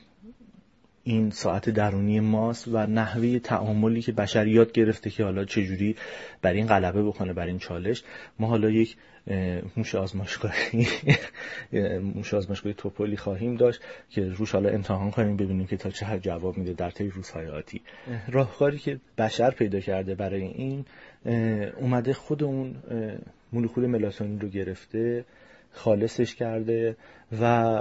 [1.04, 5.96] این ساعت درونی ماست و نحوه تعاملی که بشریات گرفته که حالا چجوری
[6.42, 8.02] بر این غلبه بکنه بر این چالش.
[8.38, 8.96] ما حالا یک
[9.76, 10.86] موش آزمایشگاهی
[12.14, 16.58] موش آزمایشگاهی توپولی خواهیم داشت که روش حالا امتحان کنیم ببینیم که تا چه جواب
[16.58, 17.80] میده در طی روزهای آتی.
[18.28, 20.84] راهکاری که بشر پیدا کرده برای این
[21.76, 22.74] اومده خود اون
[23.52, 25.24] مولکول ملاتونین رو گرفته.
[25.72, 26.96] خالصش کرده
[27.40, 27.80] و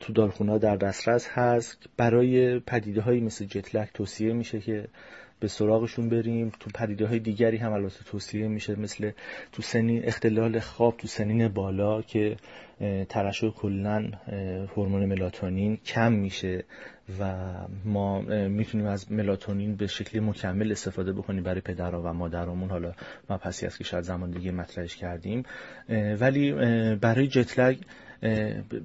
[0.00, 1.78] تو دارخونا در دسترس هست.
[1.96, 4.88] برای پدیده هایی مثل جتلک توصیه میشه که
[5.40, 6.52] به سراغشون بریم.
[6.60, 9.10] تو پدیده های دیگری هم البته توصیه میشه مثل
[9.52, 12.36] تو سنین اختلال خواب تو سنین بالا که
[13.08, 14.10] ترشح کلا
[14.76, 16.64] هورمون ملاتونین کم میشه
[17.20, 17.34] و
[17.84, 22.92] ما می‌تونیم از ملاتونین به شکلی مکمل استفاده بکنیم برای پدرها و مادرامون حالا
[23.30, 25.42] ما پسی است که شاید زمان دیگه مطرحش کردیم.
[26.20, 26.52] ولی
[26.94, 27.78] برای جتلگ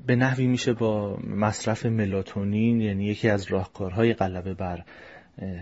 [0.08, 4.84] به نحوی میشه با مصرف ملاتونین یعنی یکی از راهکارهای غلبه بر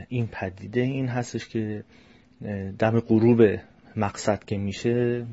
[0.10, 1.84] این پدیده این هستش که
[2.80, 3.42] دم غروب
[3.96, 5.26] مقصد که میشه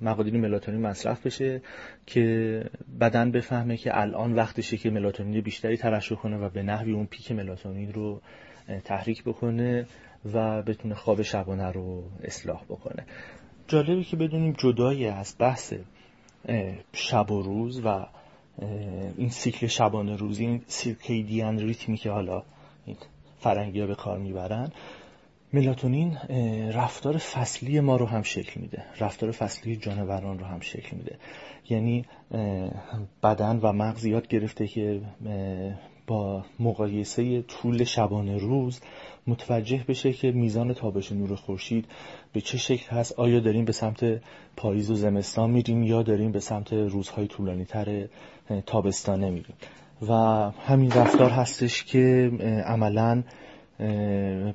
[0.00, 1.62] مقادیر ملاتونین مصرف بشه
[2.06, 2.64] که
[3.00, 7.32] بدن بفهمه که الان وقتشه که ملاتونین بیشتری ترشح کنه و به نحوی اون پیک
[7.32, 8.20] ملاتونین رو
[8.84, 9.86] تحریک بکنه
[10.32, 13.06] و بتونه خواب شبانه رو اصلاح بکنه.
[13.68, 15.74] جالبی که بدونیم جدایی از بحث
[16.92, 18.06] شب و روز و
[19.16, 22.42] این سیکل شبانه روزی این سیرکیدیان ریتمی که حالا
[22.86, 22.96] این
[23.42, 24.72] فرنگی ها به کار می‌برن.
[25.52, 26.18] ملاتونین
[26.72, 28.84] رفتار فصلی ما رو هم شکل میده.
[29.00, 31.16] رفتار فصلی جانوران رو هم شکل میده.
[31.70, 32.04] یعنی
[33.22, 35.00] بدن و مغز یاد گرفته که
[36.06, 38.80] با مقایسه طول شبانه روز
[39.26, 41.84] متوجه بشه که میزان تابش نور خورشید
[42.32, 43.12] به چه شکل هست.
[43.18, 44.20] آیا داریم به سمت
[44.56, 48.08] پاییز و زمستان میریم یا داریم به سمت روزهای طولانی تر
[48.66, 49.54] تابستانه میریم.
[50.08, 50.12] و
[50.66, 52.30] همین رفتار هستش که
[52.66, 53.22] عملا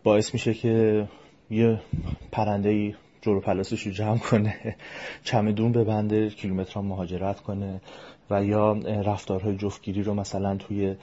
[0.04, 1.08] باعث میشه که
[1.50, 1.80] یه
[2.32, 4.76] پرنده ای جلو پلاسش رو جمع کنه
[5.24, 7.82] چمدون ببنده کیلومترها مهاجرت کنه
[8.30, 8.74] و یا
[9.06, 10.96] رفتارهای جفتگیری رو مثلا توی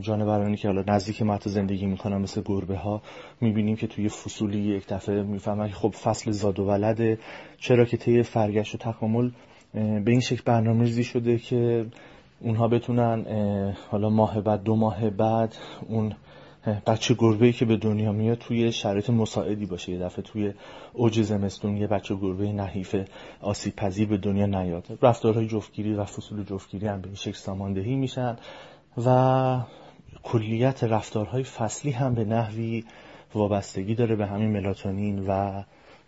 [0.00, 3.02] جانورانی که حالا نزدیک ما زندگی می‌کنن مثل گربه ها
[3.40, 7.18] می‌بینیم که توی فصولی یک دفعه می‌فهمن خب فصل زاد و ولده
[7.58, 9.30] چرا که طی فرگشت و تکامل
[9.74, 11.86] به این شکل برنامه‌ریزی شده که
[12.40, 13.24] اونها بتونن
[13.90, 15.54] حالا ماه بعد دو ماه بعد
[15.88, 16.14] اون
[16.86, 19.92] بچه گربه ای که به دنیا میاد توی شرایط مساعدی باشه.
[19.92, 20.52] یه دفعه توی
[20.92, 22.96] اوج زمستون یه بچه گربه نحیف
[23.40, 24.98] آسیب پذیر به دنیا نیاد.
[25.02, 28.36] رفتارهای جفتگیری و فصول جفتگیری هم به این شکل ساماندهی میشن
[29.04, 29.60] و
[30.22, 32.84] کلیت رفتارهای فصلی هم به نحوی
[33.34, 35.62] وابستگی داره به همین ملاتونین و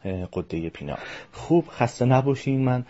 [0.05, 0.97] قده پینا.
[1.33, 2.65] خوب خسته نباشین.
[2.65, 2.85] من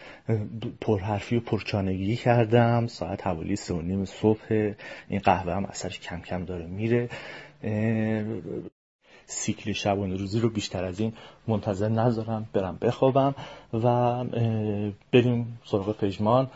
[0.81, 2.87] پرحرفی و پرچانگی کردم.
[2.87, 4.73] ساعت حوالی سه و نیم صبح.
[5.09, 7.09] این قهوه هم اثرش کم کم داره میره.
[9.27, 11.13] سیکل شبانه روزی رو بیشتر از این
[11.49, 12.49] منتظر نذارم.
[12.53, 13.35] برم بخوابم
[13.73, 14.25] و
[15.13, 16.51] بریم سراغ پژمان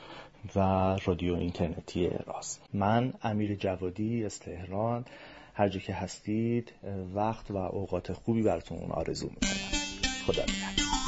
[0.56, 0.60] و
[1.04, 2.62] رادیو اینترنتی راست.
[2.72, 5.04] من امیر جوادی از تهران
[5.54, 6.72] هر جا که هستید
[7.14, 9.73] وقت و اوقات خوبی براتون آرزو می‌کنم.
[10.26, 11.03] خدا نگهدار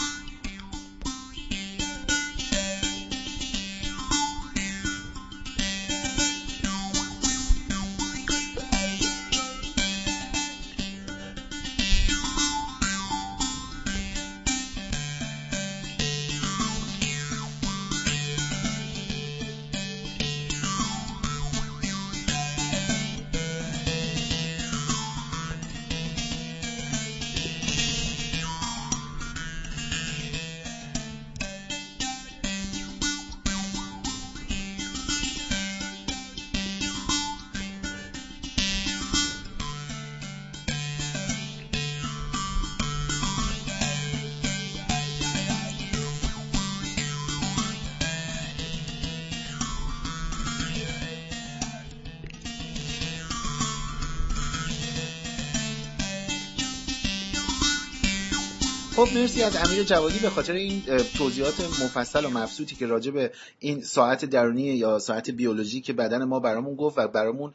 [58.97, 60.19] خب مرسی از امیر جوادی.
[60.19, 60.83] به خاطر این
[61.19, 66.25] توضیحات مفصل و مبسوطی که راجع به این ساعت درونی یا ساعت بیولوژی که بدن
[66.25, 67.53] ما برامون گفت و برامون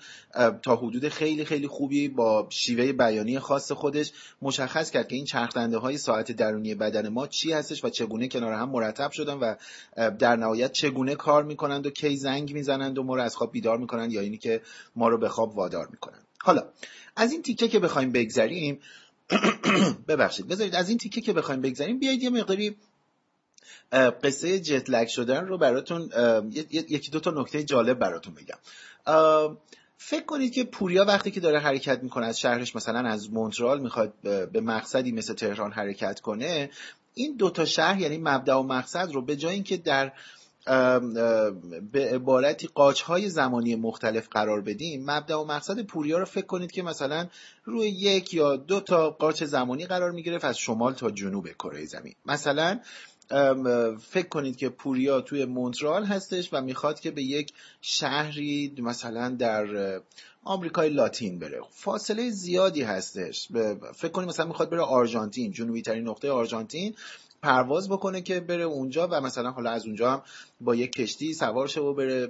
[0.61, 4.11] تا حدود خیلی خیلی خوبی با شیوه بیانی خاص خودش
[4.41, 8.53] مشخص کرد که این چرخدنده های ساعت درونی بدن ما چی هستش و چگونه کنار
[8.53, 9.55] هم مرتب شدن و
[10.19, 13.77] در نهایت چگونه کار می‌کنند و کی زنگ می‌زنند و ما رو از خواب بیدار
[13.77, 14.61] می‌کنند یا اینی که
[14.95, 16.27] ما رو به خواب وادار می‌کنند.
[16.43, 16.63] حالا
[17.15, 18.79] از این تیکه که بخوایم بگذریم
[20.07, 20.47] ببخشید.
[20.47, 22.75] بذارید از این تیکه که بخوایم بگذاریم بیایید یه مقداری
[24.23, 26.09] قصه جتلک شدن رو براتون
[26.71, 28.57] یکی دو تا نکته جالب براتون بگم.
[29.97, 34.13] فکر کنید که پوریا وقتی که داره حرکت می‌کنه از شهرش مثلا از مونترال می‌خواد
[34.51, 36.69] به مقصدی مثل تهران حرکت کنه
[37.13, 40.11] این دوتا شهر یعنی مبدا و مقصد رو به جای اینکه در
[41.91, 46.71] به عبارتی قاچ های زمانی مختلف قرار بدیم مبدا و مقصد پوریا رو فکر کنید
[46.71, 47.27] که مثلا
[47.65, 52.15] روی یک یا دو تا قاچ زمانی قرار می‌گرفت از شمال تا جنوب کره زمین.
[52.25, 52.79] مثلا
[53.99, 59.65] فکر کنید که پوریا توی مونترال هستش و می‌خواد که به یک شهری مثلا در
[60.43, 61.61] آمریکای لاتین بره.
[61.71, 63.47] فاصله زیادی هستش.
[63.95, 66.95] فکر کنید مثلا می‌خواد بره آرژانتین جنوبی ترین نقطه آرژانتین.
[67.41, 70.23] پرواز بکنه که بره اونجا و مثلا حالا از اونجا هم
[70.61, 72.27] با یک کشتی سوار شه و بره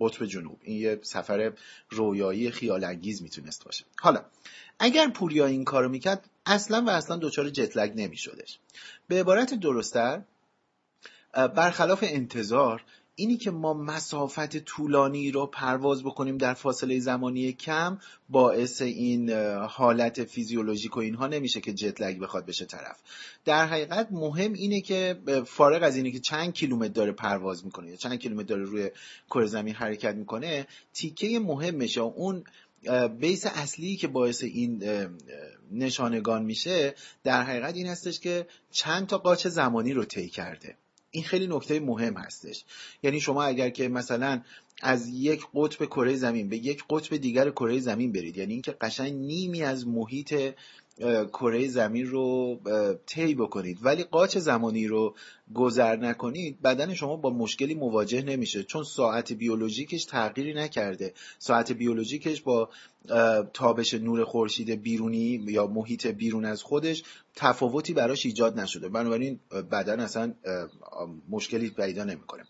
[0.00, 0.58] قطب جنوب.
[0.62, 1.52] این یه سفر
[1.90, 3.84] رویایی خیال انگیز می‌تونست باشه.
[4.00, 4.24] حالا
[4.78, 8.58] اگر پوریا این کارو می‌کرد اصلا و اصلا دچار جتلگ نمیشدش.
[9.08, 10.22] به عبارت درستتر
[11.32, 12.84] برخلاف انتظار
[13.20, 17.98] اینی که ما مسافت طولانی رو پرواز بکنیم در فاصله زمانی کم
[18.28, 19.30] باعث این
[19.70, 23.00] حالت فیزیولوژیک و اینها نمیشه که جتلگ بخواد بشه طرف.
[23.44, 27.96] در حقیقت مهم اینه که فارغ از اینه که چند کیلومتر داره پرواز می‌کنه یا
[27.96, 28.90] چند کیلومتر داره روی
[29.30, 32.00] کره زمین حرکت می‌کنه تیکه مهمشه.
[32.00, 32.44] اون
[33.18, 34.84] بیس اصلی که باعث این
[35.72, 36.94] نشانگان میشه
[37.24, 40.76] در حقیقت این هستش که چند تا قاچ زمانی رو طی کرده.
[41.10, 42.64] این خیلی نکته مهم هستش.
[43.02, 44.40] یعنی شما اگر که مثلا
[44.82, 49.12] از یک قطب کره زمین به یک قطب دیگر کره زمین برید یعنی اینکه قشنگ
[49.12, 50.54] نیمی از محیط
[51.32, 52.60] کره زمین رو
[53.06, 53.78] طی بکنید.
[53.82, 55.14] ولی قاچ زمانی رو
[55.54, 61.14] گذر نکنید بدن شما با مشکلی مواجه نمیشه چون ساعت بیولوژیکش تغییری نکرده.
[61.38, 62.68] ساعت بیولوژیکش با
[63.52, 67.02] تابش نور خورشید بیرونی یا محیط بیرون از خودش
[67.36, 68.88] تفاوتی براش ایجاد نشده.
[68.88, 69.40] بنابراین
[69.70, 70.34] بدن اصلا
[71.28, 72.44] مشکلی پیدا نمی‌کنه.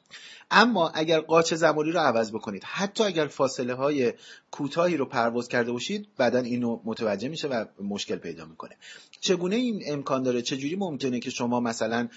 [0.51, 4.13] اما اگر قاچ زمانی رو عوض بکنید حتی اگر فاصله های
[4.51, 8.77] کوتاهی رو پرواز کرده باشید بدن اینو متوجه میشه و مشکل پیدا می‌کنه.
[9.21, 12.09] چگونه این امکان داره؟ چجوری ممکنه که شما مثلا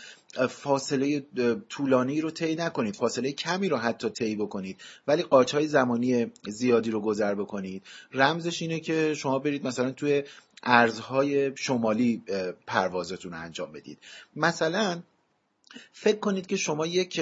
[0.50, 1.26] فاصله
[1.70, 2.96] طولانی رو طی نکنید.
[2.96, 4.82] فاصله کمی رو حتی طی بکنید.
[5.08, 7.84] ولی قاچ های زمانی زیادی رو گذر بکنید.
[8.14, 10.24] رمزش اینه که شما برید مثلا توی
[10.64, 12.24] ارزهای شمالی
[12.68, 14.00] پروازتون رو انجام بدید.
[14.36, 15.02] مثلا
[15.92, 17.22] فکر کنید که شما یک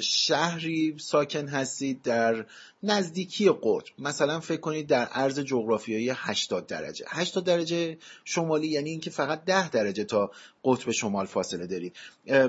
[0.00, 2.46] شهری ساکن هستید در
[2.82, 3.92] نزدیکی قطب.
[3.98, 7.04] مثلا فکر کنید در عرض جغرافیایی 80 درجه.
[7.08, 10.30] 80 درجه شمالی یعنی اینکه فقط 10 درجه تا
[10.64, 11.96] قطب شمال فاصله دارید.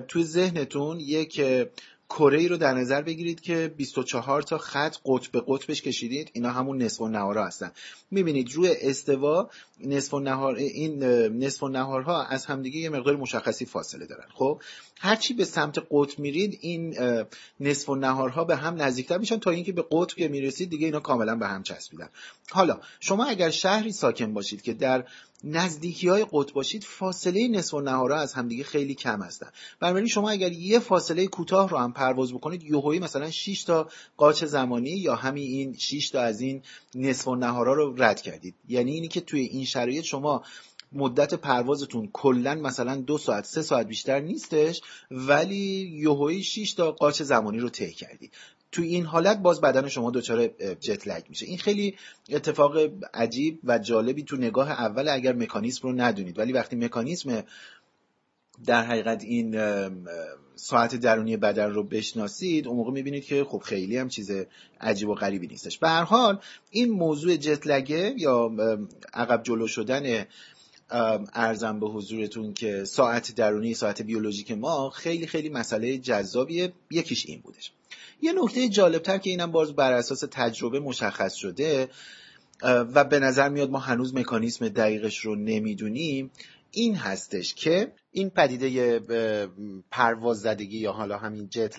[0.08, 1.42] توی ذهنتون یک
[2.12, 6.30] کره ای رو در نظر بگیرید که 24 تا خط قطب به قطبش کشیدید.
[6.34, 7.72] اینا همون نصف و نهارها هستن.
[8.12, 9.50] می‌بینید روی استوا
[9.86, 11.04] نصف و نهار این
[11.44, 14.26] نصف و نهارها از همدیگه یه مقدار مشخصی فاصله دارن.
[14.34, 14.62] خب
[15.00, 16.98] هرچی به سمت قطب میرید این
[17.60, 21.00] نصف و نهارها به هم نزدیکتر میشن تا اینکه به قطب که می‌رسید دیگه اینا
[21.00, 22.10] کاملا به هم چسبیدن.
[22.50, 25.06] حالا شما اگر شهری ساکن باشید که در
[25.44, 29.48] نزدیکی های قطب باشید فاصله نصف و نهارا از همدیگه خیلی کم هستن.
[29.80, 34.44] بنابراین شما اگر یه فاصله کوتاه رو هم پرواز بکنید یوهویی مثلا 6 تا قاچ
[34.44, 36.62] زمانی یا همین این 6 تا از این
[36.96, 38.56] نصف و نهارا رو رد کردید.
[38.68, 40.44] یعنی اینی که توی این شرایط شما
[40.94, 44.82] مدت پروازتون کلا مثلا دو ساعت سه ساعت بیشتر نیستش
[45.12, 48.32] ولی یوهویی 6 تا قاچ زمانی رو طی کردی
[48.72, 50.48] تو این حالت باز بدن شما دچار
[50.80, 51.46] جت لگ میشه.
[51.46, 51.96] این خیلی
[52.30, 52.78] اتفاق
[53.14, 56.40] عجیب و جالبی تو نگاه اول اگر مکانیسم رو ندونید.
[56.40, 57.44] ولی وقتی مکانیسم
[58.66, 59.60] در حقیقت این
[60.56, 64.32] ساعت درونی بدن رو بشناسید اون موقع می‌بینید که خب خیلی هم چیز
[64.82, 65.78] عجیب و غریبی نیستش.
[65.78, 66.40] به هر حال
[66.72, 68.52] این موضوع جتلگه یا
[69.14, 70.26] عقب جلو شدن
[71.34, 76.74] ارزم به حضورتون که ساعت درونی ساعت بیولوژیک ما خیلی خیلی مسئله جذابیه.
[76.92, 77.72] یکیش این بودش.
[78.22, 81.90] یه نکته جالبتر که اینم باز بر اساس تجربه مشخص شده
[82.64, 86.32] و به نظر میاد ما هنوز مکانیسم دقیقش رو نمی‌دونیم
[86.72, 89.00] این هستش که این پدیده
[89.92, 91.76] پرواز زدگی یا حالا همین جت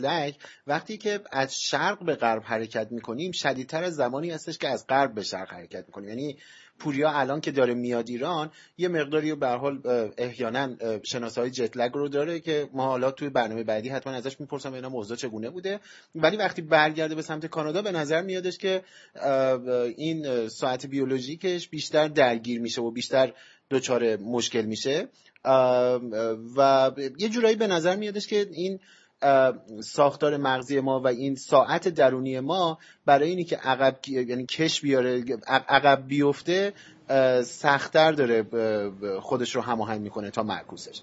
[0.66, 5.22] وقتی که از شرق به غرب حرکت می‌کنیم شدیدتر زمانی هستش که از غرب به
[5.22, 6.08] شرق حرکت می‌کنیم.
[6.08, 6.38] یعنی
[6.78, 9.80] پوریا الان که داره میاد ایران یه مقداری به حال
[10.18, 10.68] احیانا
[11.02, 14.88] شناسایی جت لگ رو داره که ما حالا توی برنامه بعدی حتما ازش می‌پرسم اینا
[14.88, 15.80] موضوع چگونه بوده.
[16.14, 18.82] ولی وقتی برگرده به سمت کانادا به نظر میادش که
[19.96, 23.32] این ساعت بیولوژیکش بیشتر درگیر میشه و بیشتر
[23.70, 25.08] دچار مشکل میشه.
[26.56, 28.80] و یه جورایی به نظر میادش که این
[29.80, 35.24] ساختار مغزی ما و این ساعت درونی ما برای اینی که عقب یعنی کش بیاره
[35.46, 36.72] عقب بیفته
[37.44, 38.46] سختتر داره
[39.20, 41.00] خودش رو هماهنگ می‌کنه تا معکوسش.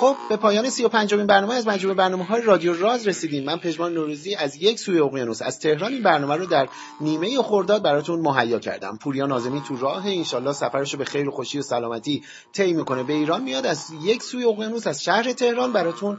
[0.00, 3.44] خب به پایان سی و پنجمین برنامه از مجموعه برنامه های رادیو راز رسیدیم.
[3.44, 6.68] من پژمان نوروزی از یک سوی اقیانوس از تهران این برنامه رو در
[7.00, 8.98] نیمه خرداد براتون مهیا کردم.
[9.02, 12.22] پوریا نازمی تو راه انشالله سفرش رو به خیر و خوشی و سلامتی
[12.52, 13.02] طی می‌کنه.
[13.02, 16.18] به ایران میاد از یک سوی اقیانوس از شهر تهران براتون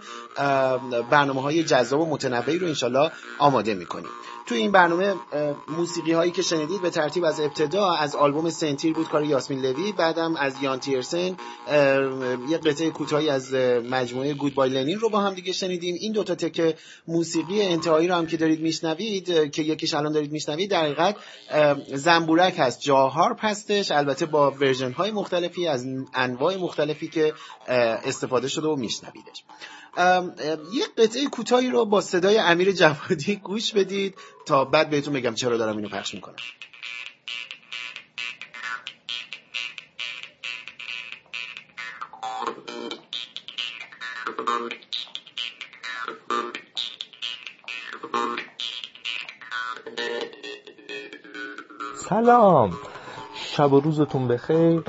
[1.12, 4.10] برنامه های جذاب و متنوعی رو انشالله آماده می‌کنیم.
[4.46, 5.16] تو این برنامه
[5.68, 9.92] موسیقی هایی که شنیدید به ترتیب از ابتدا از آلبوم سنتیر بود کار یاسمین لوی
[9.92, 11.38] بعدم از یان تیرسن
[12.50, 13.54] یه قطعه کوتاهی از
[13.90, 15.96] مجموعه گود بای لنین رو با هم دیگه شنیدیم.
[16.00, 16.76] این دوتا تکه
[17.08, 21.16] موسیقی انتهایی رو هم که دارید میشنوید که یکیش الان دارید میشنوید در حقیقت
[21.94, 22.82] زنبورک هست.
[22.82, 27.34] جاهار پستش البته با ورژن های مختلفی از انواع مختلفی که
[27.68, 29.44] استفاده شده و میشنویدش.
[29.98, 34.16] یه قطعه کوتاهی رو با صدای امیر جوادی گوش بدید
[34.46, 36.36] تا بعد بهتون بگم چرا دارم اینو پخش می‌کنم.
[52.10, 52.78] سلام.
[53.36, 54.84] شب و روزتون بخیر.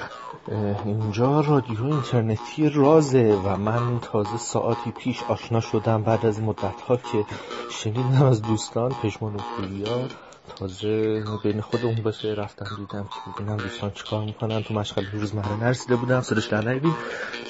[0.84, 6.96] اینجا رادیو اینترنتی رازه و من تازه ساعتی پیش آشنا شدم بعد از مدت ها
[6.96, 7.24] که
[7.70, 10.08] شنیدم از دوستان پشمان و پولیا
[10.56, 14.62] تازه بین خودمون باشه رفتم دیدم که ببینم دوستان چیکار می‌کنن.
[14.62, 16.80] تو مشغل روزمره نرسیده بودم صداش در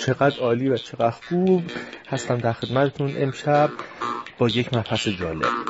[0.06, 1.62] چقدر عالی و چقدر خوب.
[2.08, 3.70] هستم در خدمتتون امشب
[4.38, 5.61] با یک مبحث جالب.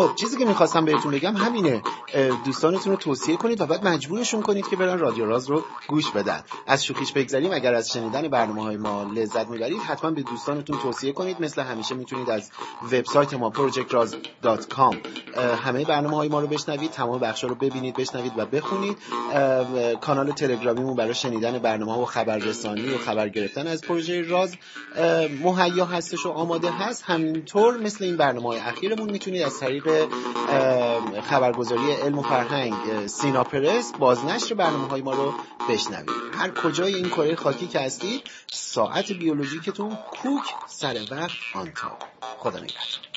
[0.00, 1.82] خب چیزی که می‌خواستم بهتون بگم همینه.
[2.44, 6.42] دوستانتون رو توصیه کنید و بعد مجبورشون کنید که برن رادیو راز رو گوش بدن.
[6.66, 11.12] از شوخیش بگذاریم اگر از شنیدن برنامه های ما لذت می‌برید حتما به دوستانتون توصیه
[11.12, 11.40] کنید.
[11.40, 12.50] مثل همیشه می‌تونید از
[12.92, 14.96] وبسایت ما projectraz.com
[15.64, 18.98] همه برنامه های ما رو بشنوید تمام بخش رو ببینید بشنوید و بخونید.
[20.00, 24.54] کانال تلگرامیمون برای شنیدن برنامه ها و خبررسانی و خبر گرفتن از پروژه راز
[25.42, 27.04] مهیا هستش و آماده هست.
[27.06, 29.88] همینطور مثل این برنامه های اخیرمون می‌تونید از طریق
[31.30, 35.34] خبرگزاری علم و فرهنگ سینا پرس بازنشر برنامه های ما رو
[35.68, 36.10] بشنوید.
[36.34, 38.22] هر کجای این کره خاکی که هستید
[38.52, 41.98] ساعت بیولوژیکتون کوک سر وقت آنتا
[42.38, 43.10] خدا نگهدار.